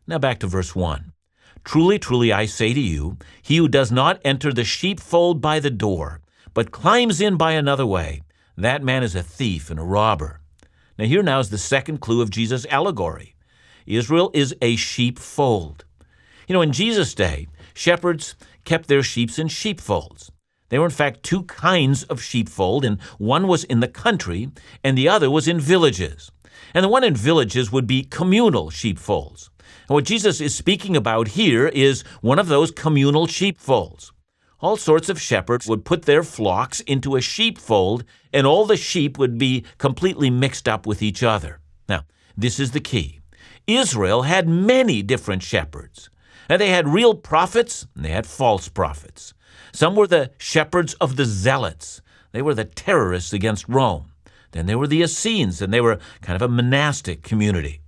Now 0.06 0.20
back 0.20 0.40
to 0.40 0.48
verse 0.48 0.76
1. 0.76 1.14
Truly, 1.64 1.98
truly, 1.98 2.34
I 2.34 2.46
say 2.46 2.74
to 2.74 2.80
you, 2.80 3.18
he 3.42 3.58
who 3.58 3.68
does 3.68 3.92
not 3.92 4.20
enter 4.26 4.52
the 4.52 4.66
sheepfold 4.66 5.42
by 5.42 5.60
the 5.60 5.70
door, 5.70 6.20
but 6.54 6.72
climbs 6.72 7.20
in 7.20 7.38
by 7.38 7.54
another 7.54 7.86
way, 7.86 8.22
that 8.58 8.84
man 8.84 9.04
is 9.04 9.16
a 9.16 9.24
thief 9.24 9.70
and 9.70 9.80
a 9.80 9.84
robber. 9.84 10.40
Now, 10.98 11.06
here 11.06 11.24
now 11.24 11.40
is 11.40 11.50
the 11.50 11.58
second 11.58 12.00
clue 12.00 12.22
of 12.22 12.30
Jesus' 12.30 12.66
allegory 12.68 13.36
Israel 13.86 14.32
is 14.34 14.56
a 14.62 14.76
sheepfold. 14.76 15.86
You 16.48 16.54
know, 16.54 16.62
in 16.62 16.72
Jesus' 16.72 17.14
day, 17.14 17.48
shepherds 17.74 18.36
kept 18.64 18.88
their 18.88 19.04
sheep 19.04 19.38
in 19.38 19.48
sheepfolds. 19.48 20.32
There 20.70 20.80
were, 20.80 20.88
in 20.88 20.92
fact, 20.92 21.24
two 21.24 21.44
kinds 21.44 22.04
of 22.04 22.22
sheepfold, 22.22 22.86
and 22.86 23.02
one 23.18 23.48
was 23.48 23.64
in 23.64 23.80
the 23.80 23.88
country, 23.88 24.50
and 24.84 24.98
the 24.98 25.10
other 25.10 25.30
was 25.30 25.48
in 25.48 25.60
villages. 25.60 26.32
And 26.74 26.84
the 26.84 26.90
one 26.90 27.04
in 27.04 27.16
villages 27.16 27.72
would 27.72 27.88
be 27.88 28.04
communal 28.04 28.70
sheepfolds. 28.70 29.50
And 29.88 29.96
what 29.96 30.06
Jesus 30.06 30.42
is 30.42 30.56
speaking 30.56 30.96
about 30.96 31.30
here 31.30 31.68
is 31.68 32.04
one 32.22 32.40
of 32.40 32.48
those 32.48 32.72
communal 32.72 33.28
sheepfolds. 33.28 34.12
All 34.64 34.78
sorts 34.78 35.10
of 35.10 35.20
shepherds 35.20 35.68
would 35.68 35.84
put 35.84 36.04
their 36.04 36.24
flocks 36.24 36.80
into 36.80 37.18
a 37.18 37.22
sheepfold, 37.22 38.06
and 38.32 38.48
all 38.48 38.66
the 38.66 38.78
sheep 38.78 39.18
would 39.18 39.38
be 39.38 39.66
completely 39.78 40.30
mixed 40.30 40.70
up 40.70 40.88
with 40.88 41.02
each 41.02 41.22
other. 41.22 41.60
Now, 41.90 42.06
this 42.38 42.62
is 42.62 42.72
the 42.72 42.80
key. 42.80 43.20
Israel 43.68 44.22
had 44.22 44.48
many 44.48 45.02
different 45.02 45.44
shepherds. 45.44 46.10
And 46.48 46.62
they 46.62 46.70
had 46.70 46.88
real 46.88 47.14
prophets, 47.14 47.88
and 47.94 48.06
they 48.06 48.12
had 48.12 48.26
false 48.26 48.70
prophets. 48.70 49.34
Some 49.74 49.98
were 49.98 50.08
the 50.08 50.32
shepherds 50.38 50.94
of 50.94 51.18
the 51.18 51.26
zealots. 51.26 52.02
They 52.32 52.42
were 52.42 52.56
the 52.56 52.64
terrorists 52.64 53.34
against 53.34 53.68
Rome. 53.68 54.14
Then 54.52 54.66
there 54.66 54.80
were 54.80 54.88
the 54.88 55.02
Essenes, 55.02 55.62
and 55.62 55.74
they 55.74 55.82
were 55.82 56.00
kind 56.22 56.42
of 56.42 56.42
a 56.42 56.48
monastic 56.48 57.22
community. 57.22 57.82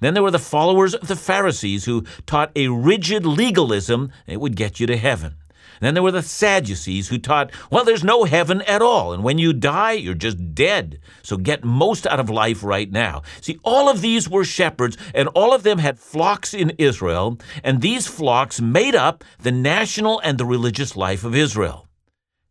Then 0.00 0.14
there 0.14 0.22
were 0.22 0.30
the 0.30 0.38
followers 0.38 0.94
of 0.94 1.08
the 1.08 1.14
Pharisees 1.14 1.84
who 1.84 2.04
taught 2.24 2.52
a 2.56 2.68
rigid 2.68 3.26
legalism 3.26 4.10
that 4.26 4.40
would 4.40 4.56
get 4.56 4.80
you 4.80 4.86
to 4.86 4.96
heaven. 4.96 5.34
Then 5.82 5.94
there 5.94 6.02
were 6.04 6.12
the 6.12 6.22
Sadducees 6.22 7.08
who 7.08 7.18
taught, 7.18 7.50
well, 7.68 7.84
there's 7.84 8.04
no 8.04 8.22
heaven 8.22 8.62
at 8.62 8.80
all, 8.80 9.12
and 9.12 9.24
when 9.24 9.38
you 9.38 9.52
die, 9.52 9.94
you're 9.94 10.14
just 10.14 10.54
dead. 10.54 11.00
So 11.24 11.36
get 11.36 11.64
most 11.64 12.06
out 12.06 12.20
of 12.20 12.30
life 12.30 12.62
right 12.62 12.88
now. 12.88 13.22
See, 13.40 13.58
all 13.64 13.88
of 13.88 14.00
these 14.00 14.30
were 14.30 14.44
shepherds, 14.44 14.96
and 15.12 15.26
all 15.30 15.52
of 15.52 15.64
them 15.64 15.78
had 15.78 15.98
flocks 15.98 16.54
in 16.54 16.70
Israel, 16.78 17.36
and 17.64 17.80
these 17.80 18.06
flocks 18.06 18.60
made 18.60 18.94
up 18.94 19.24
the 19.40 19.50
national 19.50 20.20
and 20.20 20.38
the 20.38 20.44
religious 20.44 20.94
life 20.94 21.24
of 21.24 21.34
Israel. 21.34 21.88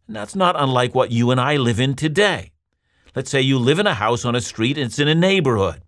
And 0.07 0.15
that's 0.17 0.35
not 0.35 0.59
unlike 0.59 0.93
what 0.93 1.11
you 1.11 1.31
and 1.31 1.39
I 1.39 1.55
live 1.55 1.79
in 1.79 1.95
today. 1.95 2.51
Let's 3.15 3.31
say 3.31 3.39
you 3.39 3.57
live 3.57 3.79
in 3.79 3.87
a 3.87 3.93
house 3.93 4.25
on 4.25 4.35
a 4.35 4.41
street 4.41 4.77
and 4.77 4.87
it's 4.87 4.99
in 4.99 5.07
a 5.07 5.15
neighborhood 5.15 5.81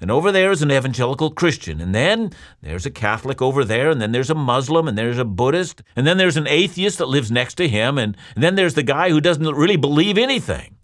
and 0.00 0.10
over 0.10 0.30
there 0.30 0.52
is 0.52 0.62
an 0.62 0.70
evangelical 0.70 1.30
Christian, 1.30 1.80
and 1.80 1.94
then 1.94 2.30
there's 2.62 2.86
a 2.86 2.90
Catholic 2.90 3.42
over 3.42 3.64
there, 3.64 3.90
and 3.90 4.00
then 4.00 4.12
there's 4.12 4.30
a 4.30 4.34
Muslim, 4.34 4.86
and 4.86 4.96
there's 4.96 5.18
a 5.18 5.24
Buddhist, 5.24 5.82
and 5.96 6.06
then 6.06 6.18
there's 6.18 6.36
an 6.36 6.46
atheist 6.46 6.98
that 6.98 7.08
lives 7.08 7.30
next 7.30 7.54
to 7.54 7.68
him, 7.68 7.98
and, 7.98 8.16
then 8.36 8.54
there's 8.54 8.74
the 8.74 8.84
guy 8.84 9.10
who 9.10 9.20
doesn't 9.20 9.44
really 9.56 9.76
believe 9.76 10.16
anything. 10.16 10.76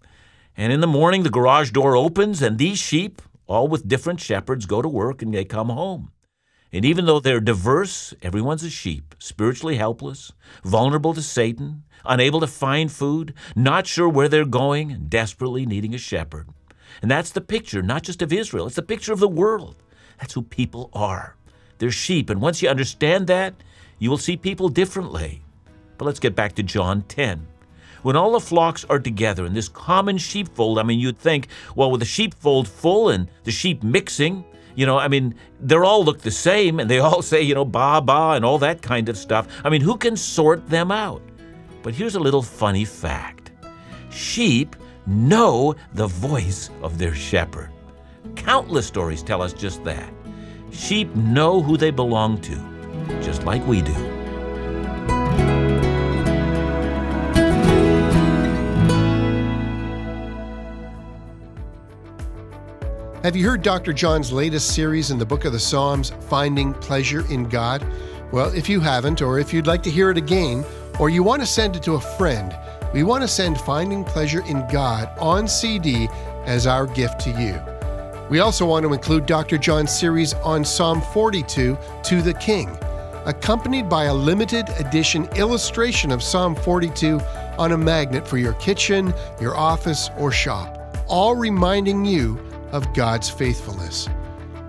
And 0.57 0.73
in 0.73 0.81
the 0.81 0.87
morning, 0.87 1.23
the 1.23 1.29
garage 1.29 1.71
door 1.71 1.95
opens, 1.95 2.41
and 2.41 2.57
these 2.57 2.77
sheep, 2.77 3.21
all 3.47 3.67
with 3.67 3.87
different 3.87 4.19
shepherds, 4.19 4.65
go 4.65 4.81
to 4.81 4.87
work 4.87 5.21
and 5.21 5.33
they 5.33 5.45
come 5.45 5.69
home. 5.69 6.11
And 6.73 6.83
even 6.83 7.05
though 7.05 7.19
they're 7.19 7.39
diverse, 7.39 8.13
everyone's 8.21 8.63
a 8.63 8.69
sheep, 8.69 9.15
spiritually 9.19 9.77
helpless, 9.77 10.33
vulnerable 10.63 11.13
to 11.13 11.21
Satan, 11.21 11.83
unable 12.03 12.41
to 12.41 12.47
find 12.47 12.91
food, 12.91 13.33
not 13.55 13.87
sure 13.87 14.09
where 14.09 14.27
they're 14.27 14.45
going, 14.45 15.05
desperately 15.07 15.65
needing 15.65 15.93
a 15.93 15.97
shepherd. 15.97 16.49
And 17.05 17.11
that's 17.11 17.29
the 17.29 17.39
picture, 17.39 17.83
not 17.83 18.01
just 18.01 18.23
of 18.23 18.33
Israel, 18.33 18.65
it's 18.65 18.77
the 18.77 18.81
picture 18.81 19.13
of 19.13 19.19
the 19.19 19.27
world. 19.27 19.75
That's 20.19 20.33
who 20.33 20.41
people 20.41 20.89
are. 20.91 21.35
They're 21.77 21.91
sheep. 21.91 22.31
And 22.31 22.41
once 22.41 22.63
you 22.63 22.67
understand 22.67 23.27
that, 23.27 23.53
you 23.99 24.09
will 24.09 24.17
see 24.17 24.35
people 24.35 24.69
differently. 24.69 25.43
But 25.99 26.05
let's 26.05 26.19
get 26.19 26.35
back 26.35 26.55
to 26.55 26.63
John 26.63 27.03
10. 27.03 27.45
When 28.01 28.15
all 28.15 28.31
the 28.31 28.39
flocks 28.39 28.85
are 28.85 28.97
together 28.97 29.45
in 29.45 29.53
this 29.53 29.69
common 29.69 30.17
sheepfold, 30.17 30.79
I 30.79 30.81
mean, 30.81 30.97
you'd 30.99 31.19
think, 31.19 31.49
well, 31.75 31.91
with 31.91 31.99
the 31.99 32.07
sheepfold 32.07 32.67
full 32.67 33.09
and 33.09 33.29
the 33.43 33.51
sheep 33.51 33.83
mixing, 33.83 34.43
you 34.73 34.87
know, 34.87 34.97
I 34.97 35.07
mean, 35.07 35.35
they 35.61 35.75
all 35.75 36.03
look 36.03 36.21
the 36.21 36.31
same 36.31 36.79
and 36.79 36.89
they 36.89 36.97
all 36.97 37.21
say, 37.21 37.39
you 37.39 37.53
know, 37.53 37.65
ba 37.65 38.01
ba 38.01 38.31
and 38.31 38.43
all 38.43 38.57
that 38.57 38.81
kind 38.81 39.09
of 39.09 39.15
stuff. 39.15 39.47
I 39.63 39.69
mean, 39.69 39.81
who 39.81 39.95
can 39.95 40.17
sort 40.17 40.67
them 40.71 40.89
out? 40.89 41.21
But 41.83 41.93
here's 41.93 42.15
a 42.15 42.19
little 42.19 42.41
funny 42.41 42.83
fact 42.83 43.51
sheep 44.09 44.75
know 45.07 45.75
the 45.93 46.07
voice 46.07 46.69
of 46.81 46.97
their 46.97 47.13
shepherd. 47.13 47.69
Countless 48.35 48.87
stories 48.87 49.23
tell 49.23 49.41
us 49.41 49.53
just 49.53 49.83
that. 49.83 50.11
Sheep 50.71 51.13
know 51.15 51.61
who 51.61 51.77
they 51.77 51.91
belong 51.91 52.41
to, 52.41 52.55
just 53.21 53.43
like 53.43 53.65
we 53.67 53.81
do. 53.81 54.15
Have 63.25 63.35
you 63.35 63.43
heard 63.43 63.63
Dr. 63.63 63.91
John's 63.91 64.31
latest 64.31 64.75
series 64.75 65.09
in 65.09 65.17
the 65.17 65.25
book 65.25 65.45
of 65.45 65.51
the 65.51 65.59
Psalms, 65.59 66.11
Finding 66.29 66.75
Pleasure 66.75 67.25
in 67.31 67.49
God? 67.49 67.83
Well, 68.31 68.53
if 68.53 68.69
you 68.69 68.79
haven't, 68.79 69.19
or 69.19 69.39
if 69.39 69.51
you'd 69.51 69.65
like 69.65 69.81
to 69.81 69.89
hear 69.89 70.11
it 70.11 70.17
again, 70.17 70.63
or 70.99 71.09
you 71.09 71.23
want 71.23 71.41
to 71.41 71.47
send 71.47 71.75
it 71.75 71.81
to 71.83 71.93
a 71.93 71.99
friend, 71.99 72.55
we 72.95 73.03
want 73.03 73.21
to 73.21 73.27
send 73.27 73.59
Finding 73.59 74.05
Pleasure 74.05 74.41
in 74.45 74.65
God 74.71 75.09
on 75.19 75.49
CD 75.49 76.07
as 76.45 76.65
our 76.65 76.87
gift 76.87 77.19
to 77.19 77.31
you. 77.31 77.61
We 78.29 78.39
also 78.39 78.65
want 78.65 78.85
to 78.85 78.93
include 78.93 79.25
Dr. 79.25 79.57
John's 79.57 79.93
series 79.93 80.33
on 80.35 80.63
Psalm 80.63 81.01
42 81.01 81.77
to 82.03 82.21
the 82.21 82.33
King, 82.35 82.69
accompanied 83.25 83.89
by 83.89 84.05
a 84.05 84.13
limited 84.13 84.69
edition 84.79 85.25
illustration 85.35 86.09
of 86.09 86.23
Psalm 86.23 86.55
42 86.55 87.19
on 87.57 87.73
a 87.73 87.77
magnet 87.77 88.25
for 88.25 88.37
your 88.37 88.53
kitchen, 88.53 89.13
your 89.41 89.57
office, 89.57 90.09
or 90.17 90.31
shop, 90.31 90.95
all 91.07 91.35
reminding 91.35 92.05
you 92.05 92.39
of 92.71 92.93
God's 92.93 93.29
faithfulness. 93.29 94.07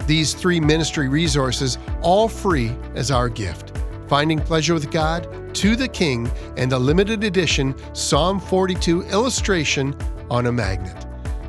These 0.09 0.35
three 0.35 0.59
ministry 0.59 1.06
resources, 1.06 1.78
all 2.02 2.28
free 2.28 2.75
as 2.97 3.12
our 3.12 3.28
gift 3.28 3.75
Finding 4.08 4.38
Pleasure 4.38 4.75
with 4.75 4.90
God, 4.90 5.54
To 5.54 5.76
the 5.76 5.88
King, 5.88 6.30
and 6.56 6.72
a 6.72 6.78
limited 6.78 7.25
edition 7.25 7.75
Psalm 7.94 8.40
42 8.40 9.02
illustration 9.04 9.94
on 10.30 10.46
a 10.46 10.52
magnet. 10.52 11.06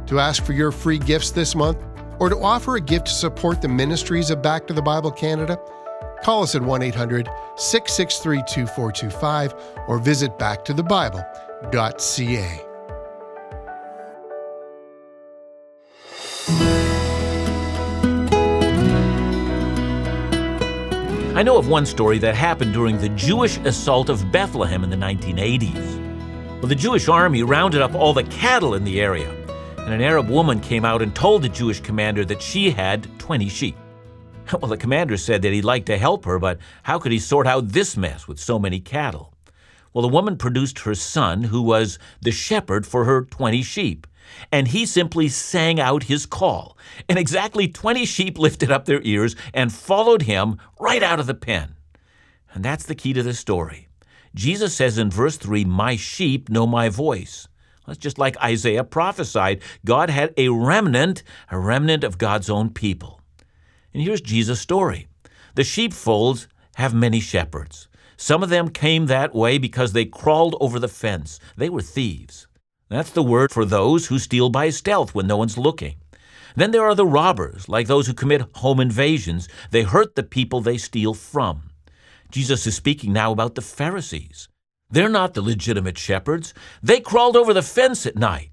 To 0.07 0.19
ask 0.19 0.43
for 0.43 0.53
your 0.53 0.71
free 0.71 0.99
gifts 0.99 1.31
this 1.31 1.55
month, 1.55 1.77
or 2.19 2.29
to 2.29 2.37
offer 2.37 2.75
a 2.75 2.81
gift 2.81 3.07
to 3.07 3.13
support 3.13 3.61
the 3.61 3.67
ministries 3.67 4.29
of 4.29 4.41
Back 4.41 4.67
to 4.67 4.73
the 4.73 4.81
Bible 4.81 5.11
Canada, 5.11 5.59
call 6.23 6.43
us 6.43 6.55
at 6.55 6.61
1 6.61 6.81
800 6.81 7.27
663 7.57 8.37
2425 8.37 9.53
or 9.87 9.99
visit 9.99 10.37
backtothebible.ca. 10.39 12.66
I 21.37 21.43
know 21.43 21.59
of 21.59 21.67
one 21.67 21.85
story 21.85 22.17
that 22.17 22.33
happened 22.33 22.73
during 22.73 22.97
the 22.97 23.09
Jewish 23.09 23.57
assault 23.57 24.09
of 24.09 24.31
Bethlehem 24.31 24.83
in 24.83 24.89
the 24.89 24.95
1980s. 24.95 26.57
Well, 26.57 26.67
the 26.67 26.73
Jewish 26.73 27.07
army 27.07 27.43
rounded 27.43 27.79
up 27.79 27.93
all 27.93 28.11
the 28.11 28.23
cattle 28.23 28.73
in 28.73 28.83
the 28.83 28.99
area 28.99 29.29
and 29.77 29.93
an 29.93 30.01
Arab 30.01 30.29
woman 30.29 30.59
came 30.59 30.83
out 30.83 31.03
and 31.03 31.13
told 31.13 31.43
the 31.43 31.49
Jewish 31.49 31.79
commander 31.79 32.25
that 32.25 32.41
she 32.41 32.71
had 32.71 33.07
20 33.19 33.49
sheep. 33.49 33.77
Well, 34.51 34.69
the 34.69 34.77
commander 34.77 35.15
said 35.15 35.43
that 35.43 35.53
he'd 35.53 35.63
like 35.63 35.85
to 35.85 35.97
help 35.99 36.25
her, 36.25 36.39
but 36.39 36.57
how 36.81 36.97
could 36.97 37.11
he 37.11 37.19
sort 37.19 37.45
out 37.45 37.67
this 37.67 37.95
mess 37.95 38.27
with 38.27 38.39
so 38.39 38.57
many 38.57 38.79
cattle? 38.79 39.31
Well, 39.93 40.01
the 40.01 40.07
woman 40.07 40.37
produced 40.37 40.79
her 40.79 40.95
son, 40.95 41.43
who 41.43 41.61
was 41.61 41.99
the 42.19 42.31
shepherd 42.31 42.87
for 42.87 43.05
her 43.05 43.25
20 43.25 43.61
sheep, 43.61 44.07
and 44.51 44.67
he 44.67 44.85
simply 44.85 45.27
sang 45.27 45.79
out 45.79 46.03
his 46.03 46.25
call. 46.25 46.77
And 47.07 47.17
exactly 47.17 47.67
20 47.67 48.05
sheep 48.05 48.37
lifted 48.39 48.71
up 48.71 48.85
their 48.85 49.01
ears 49.03 49.35
and 49.53 49.73
followed 49.73 50.23
him 50.23 50.57
right 50.79 51.03
out 51.03 51.19
of 51.19 51.27
the 51.27 51.33
pen. 51.33 51.75
And 52.53 52.63
that's 52.63 52.85
the 52.85 52.95
key 52.95 53.13
to 53.13 53.23
the 53.23 53.33
story. 53.33 53.87
Jesus 54.33 54.75
says 54.75 54.97
in 54.97 55.09
verse 55.09 55.37
3, 55.37 55.65
My 55.65 55.95
sheep 55.95 56.49
know 56.49 56.67
my 56.67 56.89
voice. 56.89 57.47
That's 57.85 57.97
just 57.97 58.17
like 58.17 58.41
Isaiah 58.43 58.83
prophesied. 58.83 59.61
God 59.85 60.09
had 60.09 60.33
a 60.37 60.49
remnant, 60.49 61.23
a 61.49 61.57
remnant 61.57 62.03
of 62.03 62.17
God's 62.17 62.49
own 62.49 62.69
people. 62.69 63.21
And 63.93 64.03
here's 64.03 64.21
Jesus' 64.21 64.59
story 64.59 65.07
the 65.55 65.63
sheepfolds 65.63 66.47
have 66.75 66.93
many 66.93 67.19
shepherds. 67.19 67.87
Some 68.17 68.43
of 68.43 68.49
them 68.49 68.69
came 68.69 69.05
that 69.05 69.33
way 69.33 69.57
because 69.57 69.93
they 69.93 70.05
crawled 70.05 70.55
over 70.59 70.79
the 70.79 70.87
fence. 70.87 71.39
They 71.55 71.69
were 71.69 71.81
thieves. 71.81 72.46
That's 72.89 73.11
the 73.11 73.23
word 73.23 73.51
for 73.51 73.65
those 73.65 74.07
who 74.07 74.17
steal 74.17 74.49
by 74.49 74.69
stealth 74.69 75.13
when 75.13 75.27
no 75.27 75.37
one's 75.37 75.57
looking. 75.57 75.95
Then 76.55 76.71
there 76.71 76.85
are 76.85 76.95
the 76.95 77.05
robbers, 77.05 77.67
like 77.67 77.87
those 77.87 78.07
who 78.07 78.13
commit 78.13 78.55
home 78.55 78.79
invasions. 78.79 79.47
They 79.71 79.83
hurt 79.83 80.15
the 80.15 80.23
people 80.23 80.61
they 80.61 80.77
steal 80.77 81.13
from. 81.13 81.69
Jesus 82.31 82.65
is 82.65 82.75
speaking 82.75 83.13
now 83.13 83.31
about 83.31 83.55
the 83.55 83.61
Pharisees. 83.61 84.47
They're 84.89 85.09
not 85.09 85.33
the 85.33 85.41
legitimate 85.41 85.97
shepherds. 85.97 86.53
They 86.81 86.99
crawled 86.99 87.35
over 87.35 87.53
the 87.53 87.61
fence 87.61 88.05
at 88.05 88.15
night. 88.15 88.51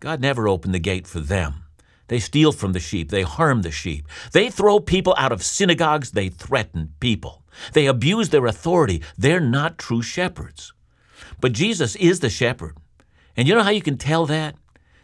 God 0.00 0.20
never 0.20 0.48
opened 0.48 0.74
the 0.74 0.80
gate 0.80 1.06
for 1.06 1.20
them. 1.20 1.64
They 2.08 2.18
steal 2.18 2.52
from 2.52 2.72
the 2.72 2.80
sheep. 2.80 3.10
They 3.10 3.22
harm 3.22 3.62
the 3.62 3.70
sheep. 3.70 4.06
They 4.32 4.50
throw 4.50 4.80
people 4.80 5.14
out 5.16 5.32
of 5.32 5.42
synagogues. 5.42 6.10
They 6.10 6.28
threaten 6.28 6.94
people. 7.00 7.44
They 7.72 7.86
abuse 7.86 8.28
their 8.28 8.46
authority. 8.46 9.02
They're 9.16 9.40
not 9.40 9.78
true 9.78 10.02
shepherds. 10.02 10.72
But 11.40 11.52
Jesus 11.52 11.96
is 11.96 12.20
the 12.20 12.30
shepherd. 12.30 12.76
And 13.36 13.46
you 13.46 13.54
know 13.54 13.62
how 13.62 13.70
you 13.70 13.82
can 13.82 13.98
tell 13.98 14.26
that? 14.26 14.56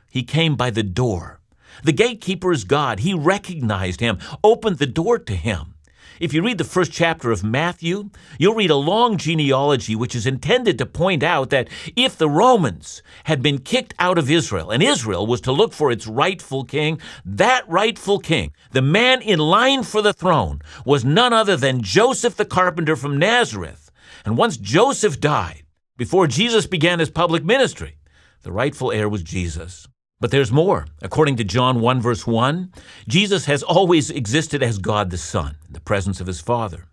He 0.08 0.22
came 0.22 0.56
by 0.56 0.70
the 0.70 0.82
door. 0.82 1.40
The 1.84 1.92
gatekeeper 1.92 2.52
is 2.52 2.64
God. 2.64 3.00
He 3.00 3.14
recognized 3.14 4.00
him, 4.00 4.18
opened 4.44 4.78
the 4.78 4.86
door 4.86 5.18
to 5.18 5.34
him. 5.34 5.74
If 6.20 6.32
you 6.32 6.42
read 6.42 6.58
the 6.58 6.64
first 6.64 6.92
chapter 6.92 7.32
of 7.32 7.42
Matthew, 7.42 8.10
you'll 8.38 8.54
read 8.54 8.70
a 8.70 8.76
long 8.76 9.16
genealogy 9.16 9.96
which 9.96 10.14
is 10.14 10.26
intended 10.26 10.78
to 10.78 10.86
point 10.86 11.22
out 11.22 11.50
that 11.50 11.68
if 11.96 12.16
the 12.16 12.28
Romans 12.28 13.02
had 13.24 13.42
been 13.42 13.58
kicked 13.58 13.94
out 13.98 14.18
of 14.18 14.30
Israel 14.30 14.70
and 14.70 14.82
Israel 14.82 15.26
was 15.26 15.40
to 15.40 15.52
look 15.52 15.72
for 15.72 15.90
its 15.90 16.06
rightful 16.06 16.64
king, 16.64 17.00
that 17.24 17.68
rightful 17.68 18.20
king, 18.20 18.52
the 18.70 18.82
man 18.82 19.20
in 19.20 19.40
line 19.40 19.82
for 19.82 20.00
the 20.00 20.12
throne, 20.12 20.60
was 20.84 21.04
none 21.04 21.32
other 21.32 21.56
than 21.56 21.82
Joseph 21.82 22.36
the 22.36 22.44
carpenter 22.44 22.94
from 22.94 23.18
Nazareth. 23.18 23.90
And 24.24 24.36
once 24.36 24.56
Joseph 24.56 25.18
died, 25.18 25.64
before 25.96 26.26
Jesus 26.26 26.66
began 26.66 27.00
his 27.00 27.10
public 27.10 27.44
ministry, 27.44 27.96
the 28.42 28.52
rightful 28.52 28.92
heir 28.92 29.08
was 29.08 29.22
Jesus. 29.22 29.86
But 30.20 30.30
there's 30.30 30.52
more. 30.52 30.86
According 31.00 31.36
to 31.36 31.44
John 31.44 31.80
1, 31.80 32.00
verse 32.00 32.26
1, 32.26 32.72
Jesus 33.08 33.46
has 33.46 33.62
always 33.62 34.10
existed 34.10 34.62
as 34.62 34.78
God 34.78 35.10
the 35.10 35.18
Son, 35.18 35.56
in 35.66 35.72
the 35.72 35.80
presence 35.80 36.20
of 36.20 36.26
his 36.26 36.40
Father. 36.40 36.86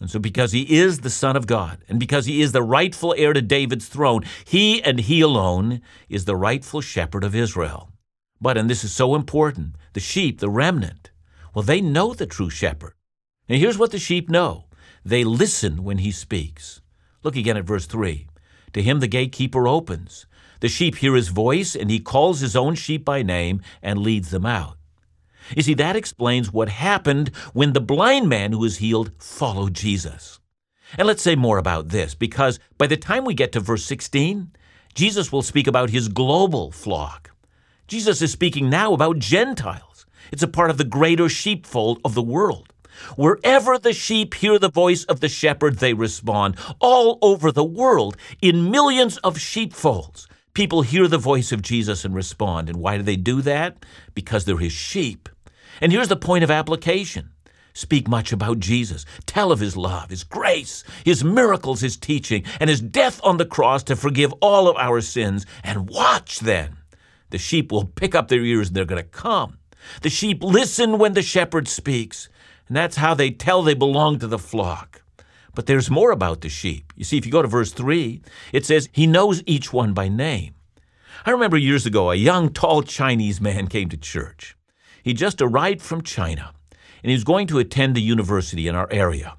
And 0.00 0.10
so, 0.10 0.18
because 0.18 0.52
he 0.52 0.78
is 0.78 1.00
the 1.00 1.10
Son 1.10 1.36
of 1.36 1.46
God, 1.46 1.78
and 1.88 2.00
because 2.00 2.26
he 2.26 2.40
is 2.40 2.52
the 2.52 2.62
rightful 2.62 3.14
heir 3.16 3.32
to 3.32 3.42
David's 3.42 3.86
throne, 3.86 4.22
he 4.44 4.82
and 4.82 5.00
he 5.00 5.20
alone 5.20 5.80
is 6.08 6.24
the 6.24 6.36
rightful 6.36 6.80
shepherd 6.80 7.24
of 7.24 7.34
Israel. 7.34 7.90
But, 8.40 8.58
and 8.58 8.68
this 8.68 8.82
is 8.82 8.92
so 8.92 9.14
important, 9.14 9.76
the 9.92 10.00
sheep, 10.00 10.40
the 10.40 10.50
remnant, 10.50 11.12
well, 11.54 11.62
they 11.62 11.80
know 11.80 12.14
the 12.14 12.26
true 12.26 12.50
shepherd. 12.50 12.94
And 13.48 13.60
here's 13.60 13.78
what 13.78 13.92
the 13.92 13.98
sheep 13.98 14.28
know 14.28 14.64
they 15.04 15.24
listen 15.24 15.84
when 15.84 15.98
he 15.98 16.10
speaks. 16.10 16.80
Look 17.22 17.36
again 17.36 17.56
at 17.56 17.64
verse 17.64 17.86
3. 17.86 18.26
To 18.72 18.82
him 18.82 19.00
the 19.00 19.08
gatekeeper 19.08 19.68
opens. 19.68 20.26
The 20.62 20.68
sheep 20.68 20.98
hear 20.98 21.16
his 21.16 21.26
voice, 21.26 21.74
and 21.74 21.90
he 21.90 21.98
calls 21.98 22.38
his 22.38 22.54
own 22.54 22.76
sheep 22.76 23.04
by 23.04 23.24
name 23.24 23.62
and 23.82 23.98
leads 23.98 24.30
them 24.30 24.46
out. 24.46 24.76
You 25.56 25.62
see, 25.64 25.74
that 25.74 25.96
explains 25.96 26.52
what 26.52 26.68
happened 26.68 27.32
when 27.52 27.72
the 27.72 27.80
blind 27.80 28.28
man 28.28 28.52
who 28.52 28.60
was 28.60 28.76
healed 28.76 29.10
followed 29.18 29.74
Jesus. 29.74 30.38
And 30.96 31.08
let's 31.08 31.20
say 31.20 31.34
more 31.34 31.58
about 31.58 31.88
this, 31.88 32.14
because 32.14 32.60
by 32.78 32.86
the 32.86 32.96
time 32.96 33.24
we 33.24 33.34
get 33.34 33.50
to 33.52 33.60
verse 33.60 33.84
16, 33.86 34.52
Jesus 34.94 35.32
will 35.32 35.42
speak 35.42 35.66
about 35.66 35.90
his 35.90 36.06
global 36.06 36.70
flock. 36.70 37.32
Jesus 37.88 38.22
is 38.22 38.30
speaking 38.30 38.70
now 38.70 38.92
about 38.92 39.18
Gentiles. 39.18 40.06
It's 40.30 40.44
a 40.44 40.48
part 40.48 40.70
of 40.70 40.78
the 40.78 40.84
greater 40.84 41.28
sheepfold 41.28 42.00
of 42.04 42.14
the 42.14 42.22
world. 42.22 42.72
Wherever 43.16 43.78
the 43.78 43.92
sheep 43.92 44.34
hear 44.34 44.60
the 44.60 44.70
voice 44.70 45.02
of 45.06 45.18
the 45.18 45.28
shepherd, 45.28 45.78
they 45.78 45.92
respond. 45.92 46.54
All 46.78 47.18
over 47.20 47.50
the 47.50 47.64
world, 47.64 48.16
in 48.40 48.70
millions 48.70 49.16
of 49.18 49.40
sheepfolds, 49.40 50.28
People 50.54 50.82
hear 50.82 51.08
the 51.08 51.16
voice 51.16 51.50
of 51.50 51.62
Jesus 51.62 52.04
and 52.04 52.14
respond. 52.14 52.68
And 52.68 52.78
why 52.78 52.98
do 52.98 53.02
they 53.02 53.16
do 53.16 53.40
that? 53.42 53.86
Because 54.14 54.44
they're 54.44 54.58
his 54.58 54.72
sheep. 54.72 55.30
And 55.80 55.90
here's 55.90 56.08
the 56.08 56.16
point 56.16 56.44
of 56.44 56.50
application 56.50 57.30
speak 57.74 58.06
much 58.06 58.32
about 58.32 58.58
Jesus. 58.58 59.06
Tell 59.24 59.50
of 59.50 59.60
his 59.60 59.78
love, 59.78 60.10
his 60.10 60.24
grace, 60.24 60.84
his 61.06 61.24
miracles, 61.24 61.80
his 61.80 61.96
teaching, 61.96 62.44
and 62.60 62.68
his 62.68 62.82
death 62.82 63.18
on 63.24 63.38
the 63.38 63.46
cross 63.46 63.82
to 63.84 63.96
forgive 63.96 64.30
all 64.42 64.68
of 64.68 64.76
our 64.76 65.00
sins. 65.00 65.46
And 65.64 65.88
watch 65.88 66.40
then. 66.40 66.76
The 67.30 67.38
sheep 67.38 67.72
will 67.72 67.86
pick 67.86 68.14
up 68.14 68.28
their 68.28 68.44
ears 68.44 68.68
and 68.68 68.76
they're 68.76 68.84
going 68.84 69.02
to 69.02 69.08
come. 69.08 69.56
The 70.02 70.10
sheep 70.10 70.42
listen 70.42 70.98
when 70.98 71.14
the 71.14 71.22
shepherd 71.22 71.66
speaks. 71.66 72.28
And 72.68 72.76
that's 72.76 72.96
how 72.96 73.14
they 73.14 73.30
tell 73.30 73.62
they 73.62 73.72
belong 73.72 74.18
to 74.18 74.26
the 74.26 74.38
flock. 74.38 75.01
But 75.54 75.66
there's 75.66 75.90
more 75.90 76.10
about 76.10 76.40
the 76.40 76.48
sheep. 76.48 76.92
You 76.96 77.04
see, 77.04 77.18
if 77.18 77.26
you 77.26 77.32
go 77.32 77.42
to 77.42 77.48
verse 77.48 77.72
3, 77.72 78.22
it 78.52 78.64
says, 78.64 78.88
He 78.92 79.06
knows 79.06 79.42
each 79.46 79.72
one 79.72 79.92
by 79.92 80.08
name. 80.08 80.54
I 81.24 81.30
remember 81.30 81.56
years 81.56 81.86
ago, 81.86 82.10
a 82.10 82.14
young, 82.14 82.50
tall 82.50 82.82
Chinese 82.82 83.40
man 83.40 83.68
came 83.68 83.88
to 83.90 83.96
church. 83.96 84.56
He 85.02 85.12
just 85.12 85.42
arrived 85.42 85.82
from 85.82 86.02
China, 86.02 86.52
and 87.02 87.10
he 87.10 87.14
was 87.14 87.24
going 87.24 87.46
to 87.48 87.58
attend 87.58 87.94
the 87.94 88.02
university 88.02 88.66
in 88.66 88.74
our 88.74 88.88
area. 88.90 89.36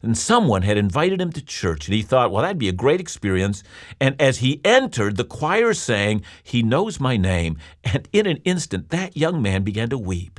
And 0.00 0.16
someone 0.16 0.62
had 0.62 0.76
invited 0.76 1.20
him 1.20 1.32
to 1.32 1.44
church, 1.44 1.88
and 1.88 1.94
he 1.94 2.02
thought, 2.02 2.30
well, 2.30 2.42
that'd 2.42 2.56
be 2.56 2.68
a 2.68 2.72
great 2.72 3.00
experience. 3.00 3.64
And 4.00 4.20
as 4.20 4.38
he 4.38 4.60
entered, 4.64 5.16
the 5.16 5.24
choir 5.24 5.74
sang, 5.74 6.22
He 6.44 6.62
knows 6.62 7.00
my 7.00 7.16
name. 7.16 7.58
And 7.82 8.08
in 8.12 8.26
an 8.26 8.36
instant, 8.44 8.90
that 8.90 9.16
young 9.16 9.42
man 9.42 9.64
began 9.64 9.88
to 9.88 9.98
weep. 9.98 10.38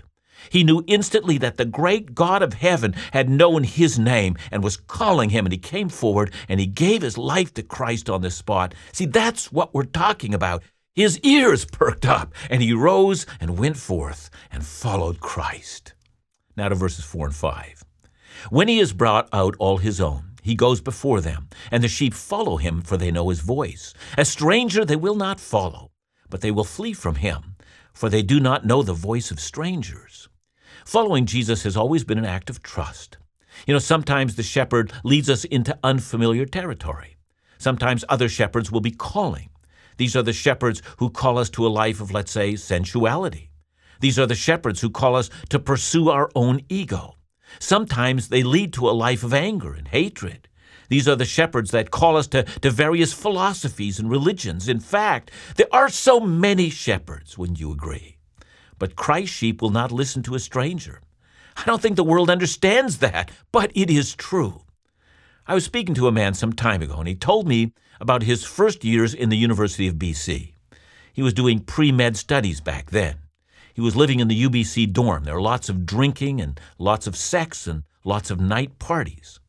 He 0.49 0.63
knew 0.63 0.83
instantly 0.87 1.37
that 1.39 1.57
the 1.57 1.65
great 1.65 2.15
God 2.15 2.41
of 2.41 2.53
heaven 2.53 2.93
had 3.13 3.29
known 3.29 3.63
his 3.63 3.99
name 3.99 4.37
and 4.51 4.63
was 4.63 4.77
calling 4.77 5.29
him, 5.29 5.45
and 5.45 5.53
he 5.53 5.59
came 5.59 5.89
forward 5.89 6.33
and 6.47 6.59
he 6.59 6.65
gave 6.65 7.01
his 7.01 7.17
life 7.17 7.53
to 7.55 7.63
Christ 7.63 8.09
on 8.09 8.21
the 8.21 8.31
spot. 8.31 8.73
See, 8.91 9.05
that's 9.05 9.51
what 9.51 9.73
we're 9.73 9.83
talking 9.83 10.33
about. 10.33 10.63
His 10.95 11.19
ears 11.19 11.65
perked 11.65 12.05
up, 12.05 12.33
and 12.49 12.61
he 12.61 12.73
rose 12.73 13.25
and 13.39 13.57
went 13.57 13.77
forth 13.77 14.29
and 14.51 14.65
followed 14.65 15.19
Christ. 15.19 15.93
Now 16.57 16.69
to 16.69 16.75
verses 16.75 17.05
4 17.05 17.27
and 17.27 17.35
5. 17.35 17.83
When 18.49 18.67
he 18.67 18.79
has 18.79 18.93
brought 18.93 19.29
out 19.31 19.55
all 19.59 19.77
his 19.77 20.01
own, 20.01 20.29
he 20.41 20.55
goes 20.55 20.81
before 20.81 21.21
them, 21.21 21.49
and 21.71 21.83
the 21.83 21.87
sheep 21.87 22.13
follow 22.13 22.57
him, 22.57 22.81
for 22.81 22.97
they 22.97 23.11
know 23.11 23.29
his 23.29 23.41
voice. 23.41 23.93
A 24.17 24.25
stranger 24.25 24.85
they 24.85 24.95
will 24.95 25.15
not 25.15 25.39
follow, 25.39 25.91
but 26.29 26.41
they 26.41 26.51
will 26.51 26.63
flee 26.63 26.93
from 26.93 27.15
him, 27.15 27.55
for 27.93 28.09
they 28.09 28.21
do 28.21 28.39
not 28.39 28.65
know 28.65 28.81
the 28.81 28.93
voice 28.93 29.31
of 29.31 29.39
strangers. 29.39 30.28
Following 30.89 31.27
Jesus 31.27 31.61
has 31.65 31.77
always 31.77 32.03
been 32.03 32.17
an 32.17 32.25
act 32.25 32.49
of 32.49 32.63
trust. 32.63 33.19
You 33.67 33.73
know, 33.73 33.79
sometimes 33.79 34.35
the 34.35 34.41
shepherd 34.41 34.91
leads 35.03 35.29
us 35.29 35.45
into 35.45 35.77
unfamiliar 35.83 36.47
territory. 36.47 37.17
Sometimes 37.59 38.03
other 38.09 38.27
shepherds 38.27 38.71
will 38.71 38.81
be 38.81 38.89
calling. 38.89 39.51
These 39.97 40.15
are 40.15 40.23
the 40.23 40.33
shepherds 40.33 40.81
who 40.97 41.11
call 41.11 41.37
us 41.37 41.51
to 41.51 41.67
a 41.67 41.69
life 41.69 42.01
of, 42.01 42.09
let's 42.09 42.31
say, 42.31 42.55
sensuality. 42.55 43.51
These 43.99 44.17
are 44.17 44.25
the 44.25 44.33
shepherds 44.33 44.81
who 44.81 44.89
call 44.89 45.15
us 45.15 45.29
to 45.49 45.59
pursue 45.59 46.09
our 46.09 46.31
own 46.33 46.61
ego. 46.69 47.17
Sometimes 47.59 48.29
they 48.29 48.41
lead 48.41 48.73
to 48.73 48.89
a 48.89 48.99
life 49.05 49.23
of 49.23 49.31
anger 49.31 49.75
and 49.75 49.89
hatred. 49.89 50.47
These 50.87 51.07
are 51.07 51.15
the 51.15 51.23
shepherds 51.23 51.69
that 51.69 51.91
call 51.91 52.17
us 52.17 52.25
to, 52.29 52.45
to 52.61 52.71
various 52.71 53.13
philosophies 53.13 53.99
and 53.99 54.09
religions. 54.09 54.67
In 54.67 54.79
fact, 54.79 55.29
there 55.55 55.71
are 55.71 55.89
so 55.89 56.19
many 56.19 56.71
shepherds, 56.71 57.37
wouldn't 57.37 57.59
you 57.59 57.71
agree? 57.71 58.18
But 58.79 58.95
Christ's 58.95 59.35
sheep 59.35 59.61
will 59.61 59.69
not 59.69 59.91
listen 59.91 60.23
to 60.23 60.35
a 60.35 60.39
stranger. 60.39 61.01
I 61.57 61.65
don't 61.65 61.81
think 61.81 61.97
the 61.97 62.03
world 62.03 62.29
understands 62.29 62.99
that, 62.99 63.29
but 63.51 63.71
it 63.75 63.89
is 63.89 64.15
true. 64.15 64.61
I 65.45 65.53
was 65.53 65.65
speaking 65.65 65.95
to 65.95 66.07
a 66.07 66.11
man 66.11 66.33
some 66.33 66.53
time 66.53 66.81
ago, 66.81 66.95
and 66.95 67.07
he 67.07 67.15
told 67.15 67.47
me 67.47 67.73
about 67.99 68.23
his 68.23 68.45
first 68.45 68.83
years 68.83 69.13
in 69.13 69.29
the 69.29 69.37
University 69.37 69.87
of 69.87 69.95
BC. 69.95 70.53
He 71.11 71.21
was 71.21 71.33
doing 71.33 71.59
pre 71.59 71.91
med 71.91 72.15
studies 72.15 72.61
back 72.61 72.91
then. 72.91 73.17
He 73.73 73.81
was 73.81 73.95
living 73.95 74.19
in 74.19 74.29
the 74.29 74.43
UBC 74.43 74.93
dorm. 74.93 75.25
There 75.25 75.35
were 75.35 75.41
lots 75.41 75.67
of 75.67 75.85
drinking 75.85 76.39
and 76.39 76.59
lots 76.77 77.07
of 77.07 77.15
sex 77.15 77.67
and 77.67 77.83
lots 78.05 78.31
of 78.31 78.39
night 78.39 78.79
parties. 78.79 79.39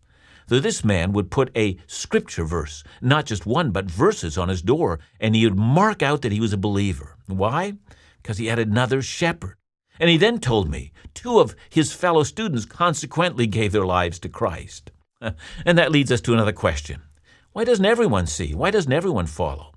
So 0.49 0.59
this 0.59 0.85
man 0.85 1.13
would 1.13 1.31
put 1.31 1.57
a 1.57 1.77
scripture 1.87 2.45
verse, 2.45 2.83
not 3.01 3.25
just 3.25 3.47
one, 3.47 3.71
but 3.71 3.89
verses 3.89 4.37
on 4.37 4.49
his 4.49 4.63
door, 4.63 4.99
and 5.21 5.37
he 5.37 5.45
would 5.45 5.57
mark 5.57 6.03
out 6.03 6.23
that 6.23 6.33
he 6.33 6.41
was 6.41 6.53
a 6.53 6.59
believer. 6.59 7.17
Why? 7.27 7.75
Because 8.23 8.39
he 8.39 8.47
had 8.47 8.59
another 8.59 9.03
shepherd. 9.03 9.57
And 9.99 10.09
he 10.09 10.17
then 10.17 10.41
told 10.41 10.71
me 10.71 10.93
two 11.15 11.41
of 11.41 11.55
his 11.69 11.93
fellow 11.93 12.23
students 12.23 12.65
consequently 12.65 13.47
gave 13.47 13.73
their 13.73 13.85
lives 13.85 14.19
to 14.21 14.29
Christ. 14.29 14.91
and 15.21 15.79
that 15.79 15.93
leads 15.93 16.11
us 16.11 16.21
to 16.23 16.33
another 16.33 16.53
question. 16.53 17.03
Why 17.53 17.65
doesn't 17.65 17.85
everyone 17.85 18.27
see? 18.27 18.55
Why 18.55 18.71
doesn't 18.71 18.93
everyone 18.93 19.27
follow? 19.27 19.75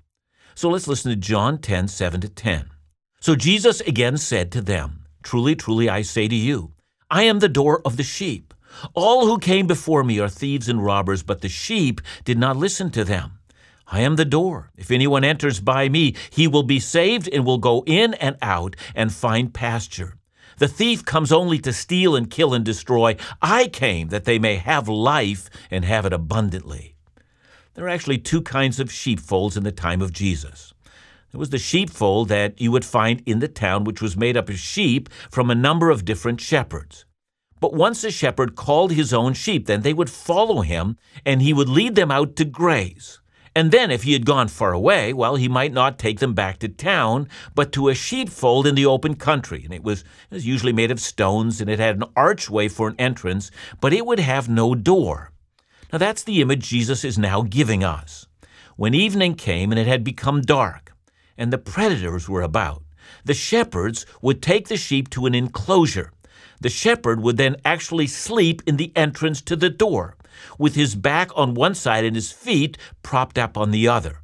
So 0.54 0.70
let's 0.70 0.88
listen 0.88 1.10
to 1.10 1.16
John 1.16 1.58
10 1.58 1.88
7 1.88 2.20
to 2.20 2.28
10. 2.28 2.70
So 3.20 3.34
Jesus 3.34 3.80
again 3.80 4.16
said 4.16 4.52
to 4.52 4.62
them, 4.62 5.06
Truly, 5.22 5.56
truly, 5.56 5.88
I 5.88 6.02
say 6.02 6.28
to 6.28 6.34
you, 6.34 6.72
I 7.10 7.24
am 7.24 7.40
the 7.40 7.48
door 7.48 7.80
of 7.84 7.96
the 7.96 8.02
sheep. 8.02 8.54
All 8.94 9.26
who 9.26 9.38
came 9.38 9.66
before 9.66 10.04
me 10.04 10.18
are 10.20 10.28
thieves 10.28 10.68
and 10.68 10.84
robbers, 10.84 11.22
but 11.22 11.40
the 11.40 11.48
sheep 11.48 12.00
did 12.24 12.38
not 12.38 12.56
listen 12.56 12.90
to 12.90 13.04
them. 13.04 13.38
I 13.86 14.00
am 14.00 14.16
the 14.16 14.24
door. 14.24 14.70
If 14.76 14.90
anyone 14.90 15.24
enters 15.24 15.60
by 15.60 15.88
me, 15.88 16.14
he 16.30 16.48
will 16.48 16.62
be 16.62 16.80
saved 16.80 17.28
and 17.28 17.44
will 17.44 17.58
go 17.58 17.84
in 17.86 18.14
and 18.14 18.36
out 18.40 18.76
and 18.94 19.12
find 19.12 19.52
pasture. 19.52 20.16
The 20.58 20.68
thief 20.68 21.04
comes 21.04 21.32
only 21.32 21.58
to 21.58 21.72
steal 21.72 22.14
and 22.14 22.30
kill 22.30 22.54
and 22.54 22.64
destroy. 22.64 23.16
I 23.42 23.66
came 23.68 24.08
that 24.08 24.24
they 24.24 24.38
may 24.38 24.56
have 24.56 24.88
life 24.88 25.50
and 25.70 25.84
have 25.84 26.06
it 26.06 26.12
abundantly. 26.12 26.94
There 27.74 27.86
are 27.86 27.90
actually 27.90 28.18
two 28.18 28.40
kinds 28.40 28.78
of 28.78 28.92
sheepfolds 28.92 29.56
in 29.56 29.64
the 29.64 29.72
time 29.72 30.00
of 30.00 30.12
Jesus. 30.12 30.72
It 31.32 31.38
was 31.38 31.50
the 31.50 31.58
sheepfold 31.58 32.28
that 32.28 32.60
you 32.60 32.70
would 32.70 32.84
find 32.84 33.20
in 33.26 33.40
the 33.40 33.48
town, 33.48 33.82
which 33.82 34.00
was 34.00 34.16
made 34.16 34.36
up 34.36 34.48
of 34.48 34.58
sheep 34.58 35.08
from 35.28 35.50
a 35.50 35.56
number 35.56 35.90
of 35.90 36.04
different 36.04 36.40
shepherds. 36.40 37.04
But 37.58 37.74
once 37.74 38.04
a 38.04 38.12
shepherd 38.12 38.54
called 38.54 38.92
his 38.92 39.12
own 39.12 39.34
sheep, 39.34 39.66
then 39.66 39.82
they 39.82 39.92
would 39.92 40.10
follow 40.10 40.60
him, 40.60 40.96
and 41.26 41.42
he 41.42 41.52
would 41.52 41.68
lead 41.68 41.96
them 41.96 42.12
out 42.12 42.36
to 42.36 42.44
graze. 42.44 43.18
And 43.56 43.70
then, 43.70 43.92
if 43.92 44.02
he 44.02 44.14
had 44.14 44.26
gone 44.26 44.48
far 44.48 44.72
away, 44.72 45.12
well, 45.12 45.36
he 45.36 45.46
might 45.48 45.72
not 45.72 45.98
take 45.98 46.18
them 46.18 46.34
back 46.34 46.58
to 46.58 46.68
town, 46.68 47.28
but 47.54 47.70
to 47.72 47.88
a 47.88 47.94
sheepfold 47.94 48.66
in 48.66 48.74
the 48.74 48.86
open 48.86 49.14
country. 49.14 49.62
And 49.64 49.72
it 49.72 49.84
was, 49.84 50.00
it 50.00 50.34
was 50.34 50.46
usually 50.46 50.72
made 50.72 50.90
of 50.90 50.98
stones, 50.98 51.60
and 51.60 51.70
it 51.70 51.78
had 51.78 51.96
an 51.96 52.04
archway 52.16 52.66
for 52.66 52.88
an 52.88 52.96
entrance, 52.98 53.52
but 53.80 53.92
it 53.92 54.06
would 54.06 54.18
have 54.18 54.48
no 54.48 54.74
door. 54.74 55.30
Now, 55.92 55.98
that's 55.98 56.24
the 56.24 56.40
image 56.40 56.68
Jesus 56.68 57.04
is 57.04 57.16
now 57.16 57.42
giving 57.42 57.84
us. 57.84 58.26
When 58.76 58.92
evening 58.92 59.36
came 59.36 59.70
and 59.70 59.78
it 59.78 59.86
had 59.86 60.02
become 60.02 60.42
dark, 60.42 60.92
and 61.38 61.52
the 61.52 61.58
predators 61.58 62.28
were 62.28 62.42
about. 62.42 62.82
The 63.24 63.34
shepherds 63.34 64.04
would 64.20 64.42
take 64.42 64.66
the 64.66 64.76
sheep 64.76 65.10
to 65.10 65.26
an 65.26 65.34
enclosure. 65.36 66.10
The 66.60 66.68
shepherd 66.68 67.20
would 67.20 67.36
then 67.36 67.56
actually 67.64 68.06
sleep 68.06 68.62
in 68.66 68.76
the 68.76 68.92
entrance 68.96 69.40
to 69.42 69.56
the 69.56 69.70
door, 69.70 70.16
with 70.58 70.74
his 70.74 70.94
back 70.94 71.30
on 71.36 71.54
one 71.54 71.74
side 71.74 72.04
and 72.04 72.16
his 72.16 72.32
feet 72.32 72.78
propped 73.02 73.38
up 73.38 73.56
on 73.56 73.70
the 73.70 73.88
other. 73.88 74.20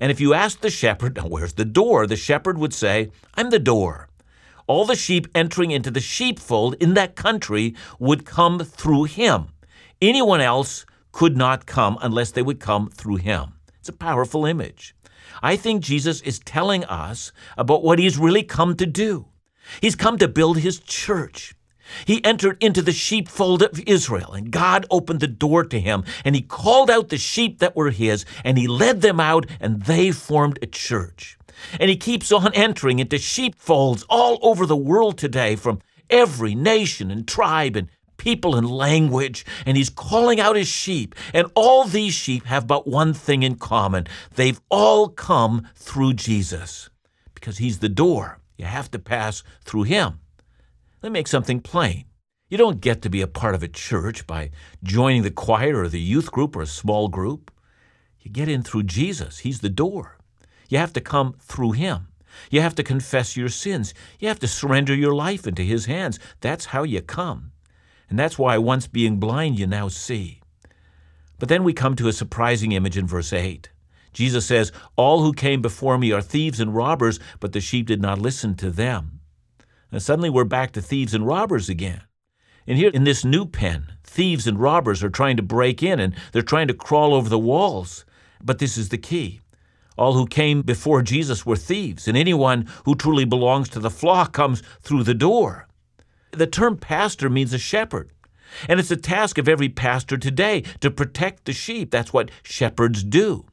And 0.00 0.10
if 0.10 0.20
you 0.20 0.34
asked 0.34 0.62
the 0.62 0.70
shepherd, 0.70 1.16
now 1.16 1.26
where's 1.26 1.54
the 1.54 1.64
door? 1.64 2.06
The 2.06 2.16
shepherd 2.16 2.58
would 2.58 2.74
say, 2.74 3.10
I'm 3.34 3.50
the 3.50 3.58
door. 3.58 4.08
All 4.66 4.84
the 4.84 4.94
sheep 4.94 5.26
entering 5.34 5.72
into 5.72 5.90
the 5.90 6.00
sheepfold 6.00 6.76
in 6.80 6.94
that 6.94 7.16
country 7.16 7.74
would 7.98 8.24
come 8.24 8.60
through 8.60 9.04
him. 9.04 9.48
Anyone 10.00 10.40
else 10.40 10.86
could 11.12 11.36
not 11.36 11.66
come 11.66 11.98
unless 12.00 12.30
they 12.30 12.42
would 12.42 12.60
come 12.60 12.88
through 12.88 13.16
him. 13.16 13.54
It's 13.80 13.88
a 13.88 13.92
powerful 13.92 14.46
image. 14.46 14.94
I 15.42 15.56
think 15.56 15.82
Jesus 15.82 16.20
is 16.22 16.38
telling 16.38 16.84
us 16.84 17.32
about 17.56 17.82
what 17.82 17.98
he's 17.98 18.18
really 18.18 18.42
come 18.42 18.76
to 18.76 18.86
do. 18.86 19.26
He's 19.80 19.96
come 19.96 20.18
to 20.18 20.28
build 20.28 20.58
his 20.58 20.80
church. 20.80 21.54
He 22.04 22.24
entered 22.24 22.62
into 22.62 22.82
the 22.82 22.92
sheepfold 22.92 23.62
of 23.62 23.80
Israel, 23.86 24.32
and 24.32 24.50
God 24.50 24.86
opened 24.90 25.20
the 25.20 25.26
door 25.26 25.64
to 25.64 25.80
him, 25.80 26.04
and 26.24 26.34
he 26.34 26.42
called 26.42 26.90
out 26.90 27.08
the 27.08 27.18
sheep 27.18 27.58
that 27.58 27.76
were 27.76 27.90
his, 27.90 28.24
and 28.44 28.58
he 28.58 28.66
led 28.66 29.00
them 29.00 29.20
out, 29.20 29.46
and 29.60 29.82
they 29.82 30.10
formed 30.10 30.58
a 30.62 30.66
church. 30.66 31.38
And 31.78 31.90
he 31.90 31.96
keeps 31.96 32.32
on 32.32 32.54
entering 32.54 32.98
into 32.98 33.18
sheepfolds 33.18 34.04
all 34.08 34.38
over 34.42 34.66
the 34.66 34.76
world 34.76 35.18
today 35.18 35.56
from 35.56 35.80
every 36.08 36.54
nation 36.54 37.10
and 37.10 37.26
tribe 37.26 37.76
and 37.76 37.88
people 38.16 38.54
and 38.54 38.70
language, 38.70 39.46
and 39.64 39.76
he's 39.76 39.88
calling 39.88 40.38
out 40.38 40.56
his 40.56 40.68
sheep. 40.68 41.14
And 41.32 41.48
all 41.54 41.84
these 41.84 42.14
sheep 42.14 42.44
have 42.44 42.66
but 42.66 42.86
one 42.86 43.14
thing 43.14 43.42
in 43.42 43.56
common 43.56 44.06
they've 44.34 44.60
all 44.70 45.08
come 45.08 45.66
through 45.74 46.14
Jesus 46.14 46.90
because 47.34 47.58
he's 47.58 47.78
the 47.78 47.88
door. 47.88 48.38
You 48.56 48.66
have 48.66 48.90
to 48.90 48.98
pass 48.98 49.42
through 49.64 49.84
him. 49.84 50.20
Let 51.02 51.12
me 51.12 51.18
make 51.18 51.28
something 51.28 51.60
plain. 51.60 52.04
You 52.50 52.58
don't 52.58 52.80
get 52.80 53.00
to 53.02 53.10
be 53.10 53.22
a 53.22 53.26
part 53.26 53.54
of 53.54 53.62
a 53.62 53.68
church 53.68 54.26
by 54.26 54.50
joining 54.82 55.22
the 55.22 55.30
choir 55.30 55.80
or 55.80 55.88
the 55.88 56.00
youth 56.00 56.30
group 56.30 56.54
or 56.54 56.62
a 56.62 56.66
small 56.66 57.08
group. 57.08 57.50
You 58.20 58.30
get 58.30 58.48
in 58.48 58.62
through 58.62 58.82
Jesus. 58.82 59.38
He's 59.38 59.60
the 59.60 59.70
door. 59.70 60.18
You 60.68 60.76
have 60.78 60.92
to 60.92 61.00
come 61.00 61.36
through 61.40 61.72
him. 61.72 62.08
You 62.50 62.60
have 62.60 62.74
to 62.74 62.82
confess 62.82 63.36
your 63.36 63.48
sins. 63.48 63.94
You 64.18 64.28
have 64.28 64.40
to 64.40 64.48
surrender 64.48 64.94
your 64.94 65.14
life 65.14 65.46
into 65.46 65.62
his 65.62 65.86
hands. 65.86 66.18
That's 66.40 66.66
how 66.66 66.82
you 66.82 67.00
come. 67.00 67.52
And 68.10 68.18
that's 68.18 68.38
why 68.38 68.58
once 68.58 68.86
being 68.86 69.18
blind, 69.18 69.58
you 69.58 69.66
now 69.66 69.88
see. 69.88 70.40
But 71.38 71.48
then 71.48 71.64
we 71.64 71.72
come 71.72 71.96
to 71.96 72.08
a 72.08 72.12
surprising 72.12 72.72
image 72.72 72.98
in 72.98 73.06
verse 73.06 73.32
8. 73.32 73.70
Jesus 74.12 74.44
says, 74.44 74.70
All 74.96 75.22
who 75.22 75.32
came 75.32 75.62
before 75.62 75.96
me 75.96 76.12
are 76.12 76.20
thieves 76.20 76.60
and 76.60 76.74
robbers, 76.74 77.18
but 77.38 77.52
the 77.52 77.60
sheep 77.60 77.86
did 77.86 78.02
not 78.02 78.18
listen 78.18 78.54
to 78.56 78.70
them. 78.70 79.19
And 79.92 80.02
suddenly 80.02 80.30
we're 80.30 80.44
back 80.44 80.72
to 80.72 80.82
thieves 80.82 81.14
and 81.14 81.26
robbers 81.26 81.68
again. 81.68 82.02
And 82.66 82.78
here 82.78 82.90
in 82.90 83.04
this 83.04 83.24
new 83.24 83.46
pen, 83.46 83.92
thieves 84.04 84.46
and 84.46 84.60
robbers 84.60 85.02
are 85.02 85.10
trying 85.10 85.36
to 85.36 85.42
break 85.42 85.82
in 85.82 85.98
and 85.98 86.14
they're 86.32 86.42
trying 86.42 86.68
to 86.68 86.74
crawl 86.74 87.14
over 87.14 87.28
the 87.28 87.38
walls. 87.38 88.04
But 88.42 88.58
this 88.58 88.76
is 88.78 88.90
the 88.90 88.98
key. 88.98 89.40
All 89.98 90.14
who 90.14 90.26
came 90.26 90.62
before 90.62 91.02
Jesus 91.02 91.44
were 91.44 91.56
thieves, 91.56 92.08
and 92.08 92.16
anyone 92.16 92.66
who 92.84 92.94
truly 92.94 93.24
belongs 93.24 93.68
to 93.70 93.80
the 93.80 93.90
flock 93.90 94.32
comes 94.32 94.62
through 94.80 95.02
the 95.02 95.14
door. 95.14 95.68
The 96.30 96.46
term 96.46 96.78
pastor 96.78 97.28
means 97.28 97.52
a 97.52 97.58
shepherd. 97.58 98.10
And 98.68 98.80
it's 98.80 98.88
the 98.88 98.96
task 98.96 99.36
of 99.36 99.48
every 99.48 99.68
pastor 99.68 100.16
today 100.16 100.62
to 100.80 100.90
protect 100.90 101.44
the 101.44 101.52
sheep. 101.52 101.90
That's 101.90 102.12
what 102.12 102.30
shepherds 102.42 103.04
do. 103.04 103.46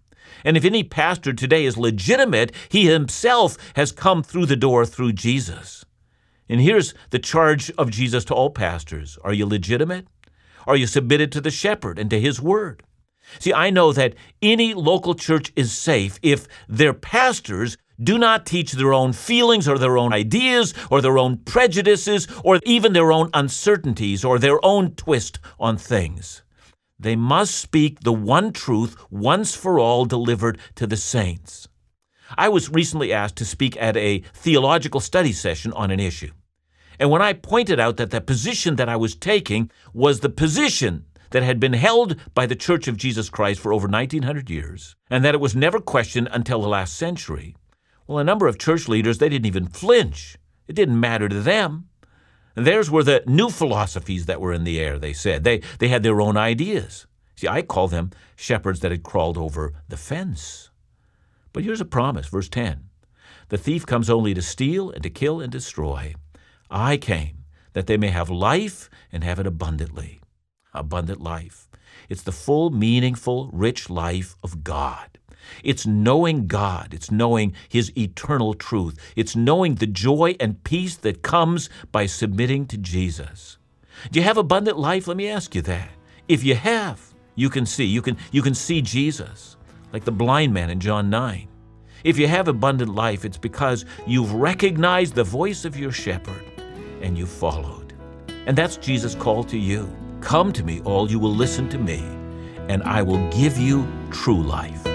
And 0.45 0.56
if 0.56 0.63
any 0.63 0.84
pastor 0.84 1.34
today 1.34 1.65
is 1.65 1.78
legitimate, 1.78 2.52
he 2.69 2.86
himself 2.86 3.58
has 3.76 3.91
come 3.91 4.23
through 4.23 4.45
the 4.45 4.56
door 4.56 4.86
through 4.86 5.13
Jesus. 5.13 5.86
And 6.50 6.62
here's 6.62 6.94
the 7.10 7.20
charge 7.20 7.72
of 7.72 7.92
Jesus 7.92 8.24
to 8.26 8.34
all 8.34 8.50
pastors 8.50 9.18
Are 9.24 9.34
you 9.34 9.46
legitimate? 9.46 10.08
Are 10.66 10.76
you 10.76 10.88
submitted 10.88 11.32
to 11.32 11.42
the 11.42 11.52
shepherd 11.52 11.98
and 11.98 12.10
to 12.10 12.20
his 12.20 12.42
word? 12.42 12.84
See, 13.40 13.54
I 13.54 13.70
know 13.70 13.92
that 13.94 14.16
any 14.42 14.74
local 14.74 15.16
church 15.16 15.52
is 15.56 15.72
safe 15.72 16.18
if 16.22 16.48
their 16.68 16.94
pastors 16.94 17.78
do 18.02 18.18
not 18.18 18.46
teach 18.46 18.74
their 18.74 18.94
own 18.94 19.12
feelings 19.12 19.68
or 19.68 19.78
their 19.78 19.98
own 19.98 20.14
ideas 20.14 20.74
or 20.92 21.02
their 21.02 21.18
own 21.18 21.38
prejudices 21.38 22.28
or 22.44 22.60
even 22.64 22.94
their 22.94 23.12
own 23.12 23.30
uncertainties 23.34 24.24
or 24.24 24.40
their 24.40 24.64
own 24.64 24.92
twist 24.92 25.40
on 25.60 25.78
things. 25.78 26.44
They 27.00 27.16
must 27.16 27.56
speak 27.56 28.02
the 28.02 28.14
one 28.14 28.54
truth 28.54 28.96
once 29.10 29.56
for 29.56 29.80
all 29.80 30.06
delivered 30.06 30.60
to 30.76 30.88
the 30.88 30.98
saints. 30.98 31.68
I 32.38 32.50
was 32.50 32.70
recently 32.70 33.14
asked 33.14 33.38
to 33.38 33.46
speak 33.46 33.78
at 33.78 33.96
a 33.96 34.20
theological 34.34 35.00
study 35.00 35.32
session 35.32 35.74
on 35.74 35.92
an 35.92 36.00
issue. 36.00 36.32
And 37.00 37.10
when 37.10 37.22
I 37.22 37.34
pointed 37.34 37.80
out 37.80 37.98
that 37.98 38.12
the 38.12 38.22
position 38.22 38.76
that 38.76 38.90
I 38.90 38.96
was 38.96 39.16
taking 39.16 39.70
was 39.94 40.20
the 40.20 40.30
position 40.30 41.06
that 41.32 41.44
had 41.44 41.60
been 41.60 41.74
held 41.74 42.16
by 42.34 42.46
the 42.46 42.56
Church 42.56 42.88
of 42.88 42.98
Jesus 42.98 43.30
Christ 43.30 43.60
for 43.60 43.74
over 43.74 43.88
1900 43.88 44.50
years, 44.50 44.96
and 45.10 45.24
that 45.24 45.36
it 45.36 45.42
was 45.42 45.56
never 45.56 45.80
questioned 45.80 46.30
until 46.32 46.62
the 46.62 46.70
last 46.70 46.96
century, 46.96 47.56
well, 48.08 48.20
a 48.20 48.24
number 48.24 48.48
of 48.48 48.58
church 48.58 48.88
leaders, 48.88 49.18
they 49.18 49.28
didn't 49.28 49.46
even 49.46 49.68
flinch. 49.68 50.38
It 50.68 50.76
didn't 50.76 51.00
matter 51.00 51.28
to 51.28 51.42
them. 51.42 51.90
And 52.56 52.66
theirs 52.66 52.90
were 52.90 53.04
the 53.04 53.22
new 53.28 53.50
philosophies 53.50 54.26
that 54.26 54.42
were 54.42 54.54
in 54.54 54.64
the 54.64 54.80
air, 54.80 54.98
they 54.98 55.14
said. 55.14 55.44
They, 55.44 55.62
they 55.80 55.90
had 55.90 56.04
their 56.04 56.22
own 56.22 56.38
ideas. 56.38 57.06
See, 57.36 57.48
I 57.48 57.62
call 57.62 57.88
them 57.88 58.12
shepherds 58.36 58.80
that 58.80 58.92
had 58.92 59.04
crawled 59.04 59.38
over 59.38 59.74
the 59.90 59.98
fence. 59.98 60.72
But 61.54 61.64
here's 61.64 61.82
a 61.82 61.86
promise, 61.86 62.28
verse 62.28 62.50
10 62.50 62.90
The 63.50 63.58
thief 63.58 63.86
comes 63.86 64.10
only 64.10 64.34
to 64.34 64.42
steal 64.42 64.90
and 64.90 65.04
to 65.04 65.10
kill 65.10 65.42
and 65.42 65.52
destroy. 65.52 66.16
I 66.69 66.97
came 66.97 67.45
that 67.73 67.88
they 67.88 67.97
may 67.97 68.10
have 68.10 68.30
life 68.30 68.89
and 69.12 69.23
have 69.23 69.39
it 69.39 69.47
abundantly. 69.47 70.19
Abundant 70.73 71.21
life. 71.21 71.69
It's 72.10 72.23
the 72.23 72.32
full, 72.32 72.69
meaningful, 72.69 73.49
rich 73.53 73.89
life 73.89 74.36
of 74.43 74.63
God. 74.63 75.19
It's 75.63 75.86
knowing 75.86 76.47
God. 76.47 76.93
It's 76.93 77.12
knowing 77.12 77.53
His 77.69 77.95
eternal 77.97 78.53
truth. 78.53 78.97
It's 79.15 79.36
knowing 79.36 79.75
the 79.75 79.88
joy 79.88 80.36
and 80.39 80.63
peace 80.63 80.95
that 80.97 81.21
comes 81.21 81.69
by 81.91 82.06
submitting 82.06 82.65
to 82.67 82.77
Jesus. 82.77 83.58
Do 84.12 84.19
you 84.19 84.23
have 84.23 84.38
abundant 84.38 84.77
life? 84.77 85.08
Let 85.08 85.17
me 85.17 85.30
ask 85.30 85.56
you 85.56 85.62
that. 85.63 85.89
If 86.27 86.43
you 86.43 86.56
have, 86.56 87.13
you 87.36 87.49
can 87.49 87.65
see. 87.65 87.86
You 87.86 88.01
can, 88.01 88.17
you 88.32 88.41
can 88.41 88.53
see 88.56 88.82
Jesus, 88.82 89.56
like 89.93 90.03
the 90.03 90.12
blind 90.12 90.53
man 90.53 90.69
in 90.69 90.80
John 90.80 91.10
9. 91.10 91.47
If 92.03 92.17
you 92.17 92.27
have 92.27 92.47
abundant 92.47 92.93
life, 92.93 93.23
it's 93.23 93.38
because 93.38 93.86
you've 94.06 94.34
recognized 94.34 95.15
the 95.15 95.23
voice 95.23 95.63
of 95.63 95.77
your 95.77 95.91
shepherd 95.91 96.57
and 97.08 97.17
you've 97.17 97.30
followed. 97.30 97.93
And 98.46 98.58
that's 98.58 98.76
Jesus' 98.76 99.15
call 99.15 99.43
to 99.46 99.58
you. 99.58 99.89
Come 100.20 100.52
to 100.54 100.63
me, 100.63 100.82
all 100.82 101.10
you 101.10 101.20
will 101.20 101.34
listen 101.34 101.70
to 101.70 101.78
me, 101.78 102.04
and 102.67 102.84
I 102.84 103.02
will 103.02 103.26
give 103.30 103.58
you 103.58 103.88
true 104.12 104.43
life. 104.43 104.86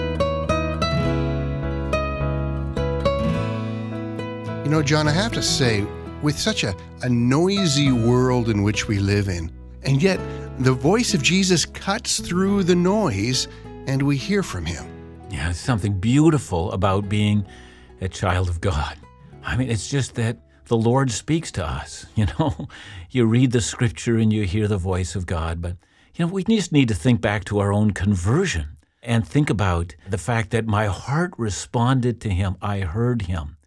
You 4.65 4.71
know, 4.71 4.83
John, 4.83 5.09
I 5.09 5.13
have 5.13 5.33
to 5.33 5.43
say, 5.43 5.87
with 6.23 6.39
such 6.39 6.65
a, 6.65 6.77
a 7.03 7.09
noisy 7.09 7.91
world 7.91 8.51
in 8.51 8.63
which 8.63 8.89
we 8.89 8.99
live 8.99 9.29
in, 9.29 9.51
and 9.83 10.03
yet 10.03 10.21
the 10.59 10.73
voice 10.73 11.15
of 11.15 11.23
Jesus 11.23 11.65
cuts 11.65 12.21
through 12.21 12.65
the 12.65 12.75
noise 12.75 13.49
and 13.87 14.03
we 14.03 14.19
hear 14.19 14.43
from 14.43 14.67
him. 14.67 14.85
Yeah, 15.31 15.51
it's 15.51 15.59
something 15.59 15.99
beautiful 15.99 16.71
about 16.73 17.09
being 17.09 17.47
a 18.03 18.09
child 18.09 18.51
of 18.51 18.61
God. 18.61 18.99
I 19.43 19.57
mean, 19.57 19.71
it's 19.71 19.89
just 19.89 20.15
that 20.17 20.37
the 20.73 20.79
Lord 20.79 21.11
speaks 21.11 21.53
to 21.53 21.67
us. 21.67 22.07
You 22.17 22.27
know, 22.39 22.67
you 23.11 23.27
read 23.27 23.53
the 23.53 23.61
scripture 23.61 24.17
and 24.17 24.33
you 24.33 24.45
hear 24.45 24.67
the 24.67 24.79
voice 24.79 25.15
of 25.15 25.27
God, 25.27 25.61
but, 25.61 25.77
you 26.15 26.25
know, 26.25 26.33
we 26.33 26.45
just 26.45 26.73
need 26.73 26.89
to 26.89 26.95
think 26.95 27.21
back 27.21 27.45
to 27.47 27.59
our 27.59 27.75
own 27.75 27.91
conversion 27.91 28.79
and 29.03 29.29
think 29.29 29.51
about 29.51 29.95
the 30.09 30.17
fact 30.17 30.49
that 30.51 30.65
my 30.67 30.87
heart 30.87 31.35
responded 31.37 32.23
to 32.23 32.31
Him. 32.31 32.57
I 32.63 32.81
heard 32.81 33.23
Him. 33.23 33.59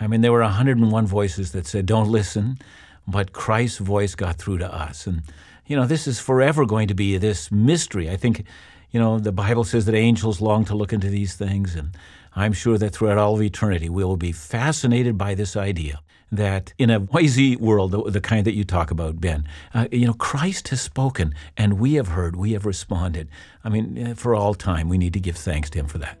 I 0.00 0.08
mean, 0.08 0.20
there 0.20 0.32
were 0.32 0.40
101 0.40 1.06
voices 1.06 1.52
that 1.52 1.68
said, 1.68 1.86
don't 1.86 2.08
listen, 2.08 2.58
but 3.06 3.32
Christ's 3.32 3.78
voice 3.78 4.16
got 4.16 4.36
through 4.36 4.58
to 4.58 4.74
us. 4.74 5.06
And, 5.06 5.22
you 5.66 5.76
know, 5.76 5.86
this 5.86 6.08
is 6.08 6.18
forever 6.18 6.66
going 6.66 6.88
to 6.88 6.94
be 6.94 7.18
this 7.18 7.52
mystery. 7.52 8.10
I 8.10 8.16
think, 8.16 8.44
you 8.90 8.98
know, 8.98 9.20
the 9.20 9.32
Bible 9.32 9.62
says 9.62 9.86
that 9.86 9.94
angels 9.94 10.40
long 10.40 10.64
to 10.64 10.74
look 10.74 10.92
into 10.92 11.08
these 11.08 11.36
things. 11.36 11.76
And 11.76 11.96
I'm 12.34 12.52
sure 12.52 12.78
that 12.78 12.90
throughout 12.90 13.18
all 13.18 13.34
of 13.34 13.42
eternity, 13.42 13.88
we 13.88 14.02
will 14.02 14.16
be 14.16 14.32
fascinated 14.32 15.16
by 15.16 15.36
this 15.36 15.56
idea 15.56 16.00
that 16.30 16.72
in 16.78 16.90
a 16.90 16.98
noisy 16.98 17.56
world, 17.56 17.92
the, 17.92 18.02
the 18.10 18.20
kind 18.20 18.44
that 18.46 18.54
you 18.54 18.64
talk 18.64 18.90
about, 18.90 19.20
Ben, 19.20 19.46
uh, 19.74 19.88
you 19.90 20.06
know, 20.06 20.14
Christ 20.14 20.68
has 20.68 20.80
spoken 20.80 21.34
and 21.56 21.78
we 21.78 21.94
have 21.94 22.08
heard, 22.08 22.36
we 22.36 22.52
have 22.52 22.66
responded. 22.66 23.28
I 23.64 23.68
mean, 23.68 24.14
for 24.14 24.34
all 24.34 24.54
time, 24.54 24.88
we 24.88 24.98
need 24.98 25.12
to 25.14 25.20
give 25.20 25.36
thanks 25.36 25.70
to 25.70 25.78
Him 25.78 25.86
for 25.86 25.98
that. 25.98 26.18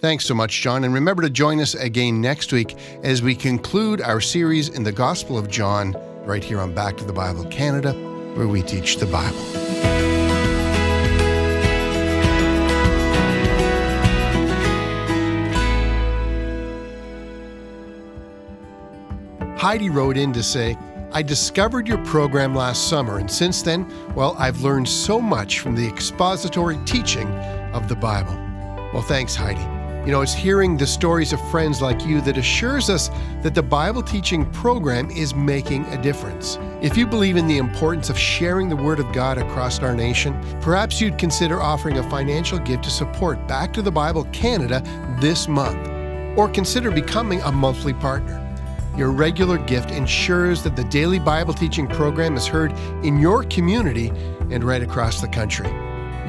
Thanks 0.00 0.24
so 0.24 0.34
much, 0.34 0.60
John. 0.60 0.82
And 0.82 0.92
remember 0.92 1.22
to 1.22 1.30
join 1.30 1.60
us 1.60 1.74
again 1.74 2.20
next 2.20 2.52
week 2.52 2.76
as 3.04 3.22
we 3.22 3.36
conclude 3.36 4.00
our 4.00 4.20
series 4.20 4.68
in 4.68 4.82
the 4.82 4.92
Gospel 4.92 5.38
of 5.38 5.48
John 5.48 5.94
right 6.24 6.42
here 6.42 6.60
on 6.60 6.74
Back 6.74 6.96
to 6.96 7.04
the 7.04 7.12
Bible 7.12 7.44
Canada, 7.46 7.92
where 8.34 8.48
we 8.48 8.62
teach 8.62 8.96
the 8.96 9.06
Bible. 9.06 9.91
Heidi 19.62 19.90
wrote 19.90 20.16
in 20.16 20.32
to 20.32 20.42
say, 20.42 20.76
I 21.12 21.22
discovered 21.22 21.86
your 21.86 22.04
program 22.04 22.52
last 22.52 22.88
summer, 22.88 23.18
and 23.18 23.30
since 23.30 23.62
then, 23.62 23.86
well, 24.12 24.34
I've 24.36 24.60
learned 24.62 24.88
so 24.88 25.20
much 25.20 25.60
from 25.60 25.76
the 25.76 25.86
expository 25.86 26.78
teaching 26.84 27.28
of 27.72 27.86
the 27.86 27.94
Bible. 27.94 28.34
Well, 28.92 29.02
thanks, 29.02 29.36
Heidi. 29.36 29.62
You 30.04 30.10
know, 30.10 30.20
it's 30.20 30.34
hearing 30.34 30.76
the 30.76 30.84
stories 30.88 31.32
of 31.32 31.40
friends 31.52 31.80
like 31.80 32.04
you 32.04 32.20
that 32.22 32.36
assures 32.36 32.90
us 32.90 33.08
that 33.42 33.54
the 33.54 33.62
Bible 33.62 34.02
teaching 34.02 34.50
program 34.50 35.08
is 35.12 35.32
making 35.32 35.84
a 35.92 36.02
difference. 36.02 36.58
If 36.80 36.96
you 36.96 37.06
believe 37.06 37.36
in 37.36 37.46
the 37.46 37.58
importance 37.58 38.10
of 38.10 38.18
sharing 38.18 38.68
the 38.68 38.74
Word 38.74 38.98
of 38.98 39.12
God 39.12 39.38
across 39.38 39.78
our 39.78 39.94
nation, 39.94 40.34
perhaps 40.60 41.00
you'd 41.00 41.18
consider 41.18 41.62
offering 41.62 41.98
a 41.98 42.10
financial 42.10 42.58
gift 42.58 42.82
to 42.82 42.90
support 42.90 43.46
Back 43.46 43.72
to 43.74 43.82
the 43.82 43.92
Bible 43.92 44.24
Canada 44.32 44.82
this 45.20 45.46
month, 45.46 45.86
or 46.36 46.48
consider 46.48 46.90
becoming 46.90 47.40
a 47.42 47.52
monthly 47.52 47.94
partner. 47.94 48.41
Your 48.96 49.10
regular 49.10 49.56
gift 49.56 49.90
ensures 49.90 50.62
that 50.64 50.76
the 50.76 50.84
daily 50.84 51.18
Bible 51.18 51.54
teaching 51.54 51.86
program 51.86 52.36
is 52.36 52.46
heard 52.46 52.72
in 53.02 53.18
your 53.18 53.42
community 53.44 54.08
and 54.50 54.62
right 54.62 54.82
across 54.82 55.22
the 55.22 55.28
country. 55.28 55.70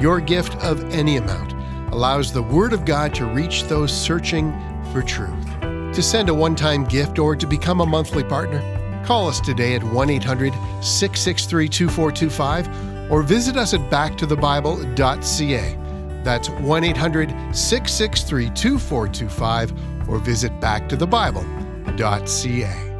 Your 0.00 0.18
gift 0.18 0.56
of 0.64 0.82
any 0.90 1.18
amount 1.18 1.52
allows 1.92 2.32
the 2.32 2.42
Word 2.42 2.72
of 2.72 2.86
God 2.86 3.14
to 3.16 3.26
reach 3.26 3.64
those 3.64 3.92
searching 3.92 4.50
for 4.92 5.02
truth. 5.02 5.60
To 5.60 6.02
send 6.02 6.30
a 6.30 6.34
one 6.34 6.56
time 6.56 6.84
gift 6.84 7.18
or 7.18 7.36
to 7.36 7.46
become 7.46 7.82
a 7.82 7.86
monthly 7.86 8.24
partner, 8.24 8.62
call 9.04 9.28
us 9.28 9.40
today 9.40 9.74
at 9.74 9.84
1 9.84 10.08
800 10.08 10.54
663 10.82 11.68
2425 11.68 13.10
or 13.12 13.22
visit 13.22 13.58
us 13.58 13.74
at 13.74 13.80
backtothebible.ca. 13.90 15.78
That's 16.24 16.48
1 16.48 16.84
800 16.84 17.28
663 17.54 18.50
2425 18.50 20.08
or 20.08 20.18
visit 20.18 20.58
backtothebible.ca 20.60 21.63
ca. 21.96 22.93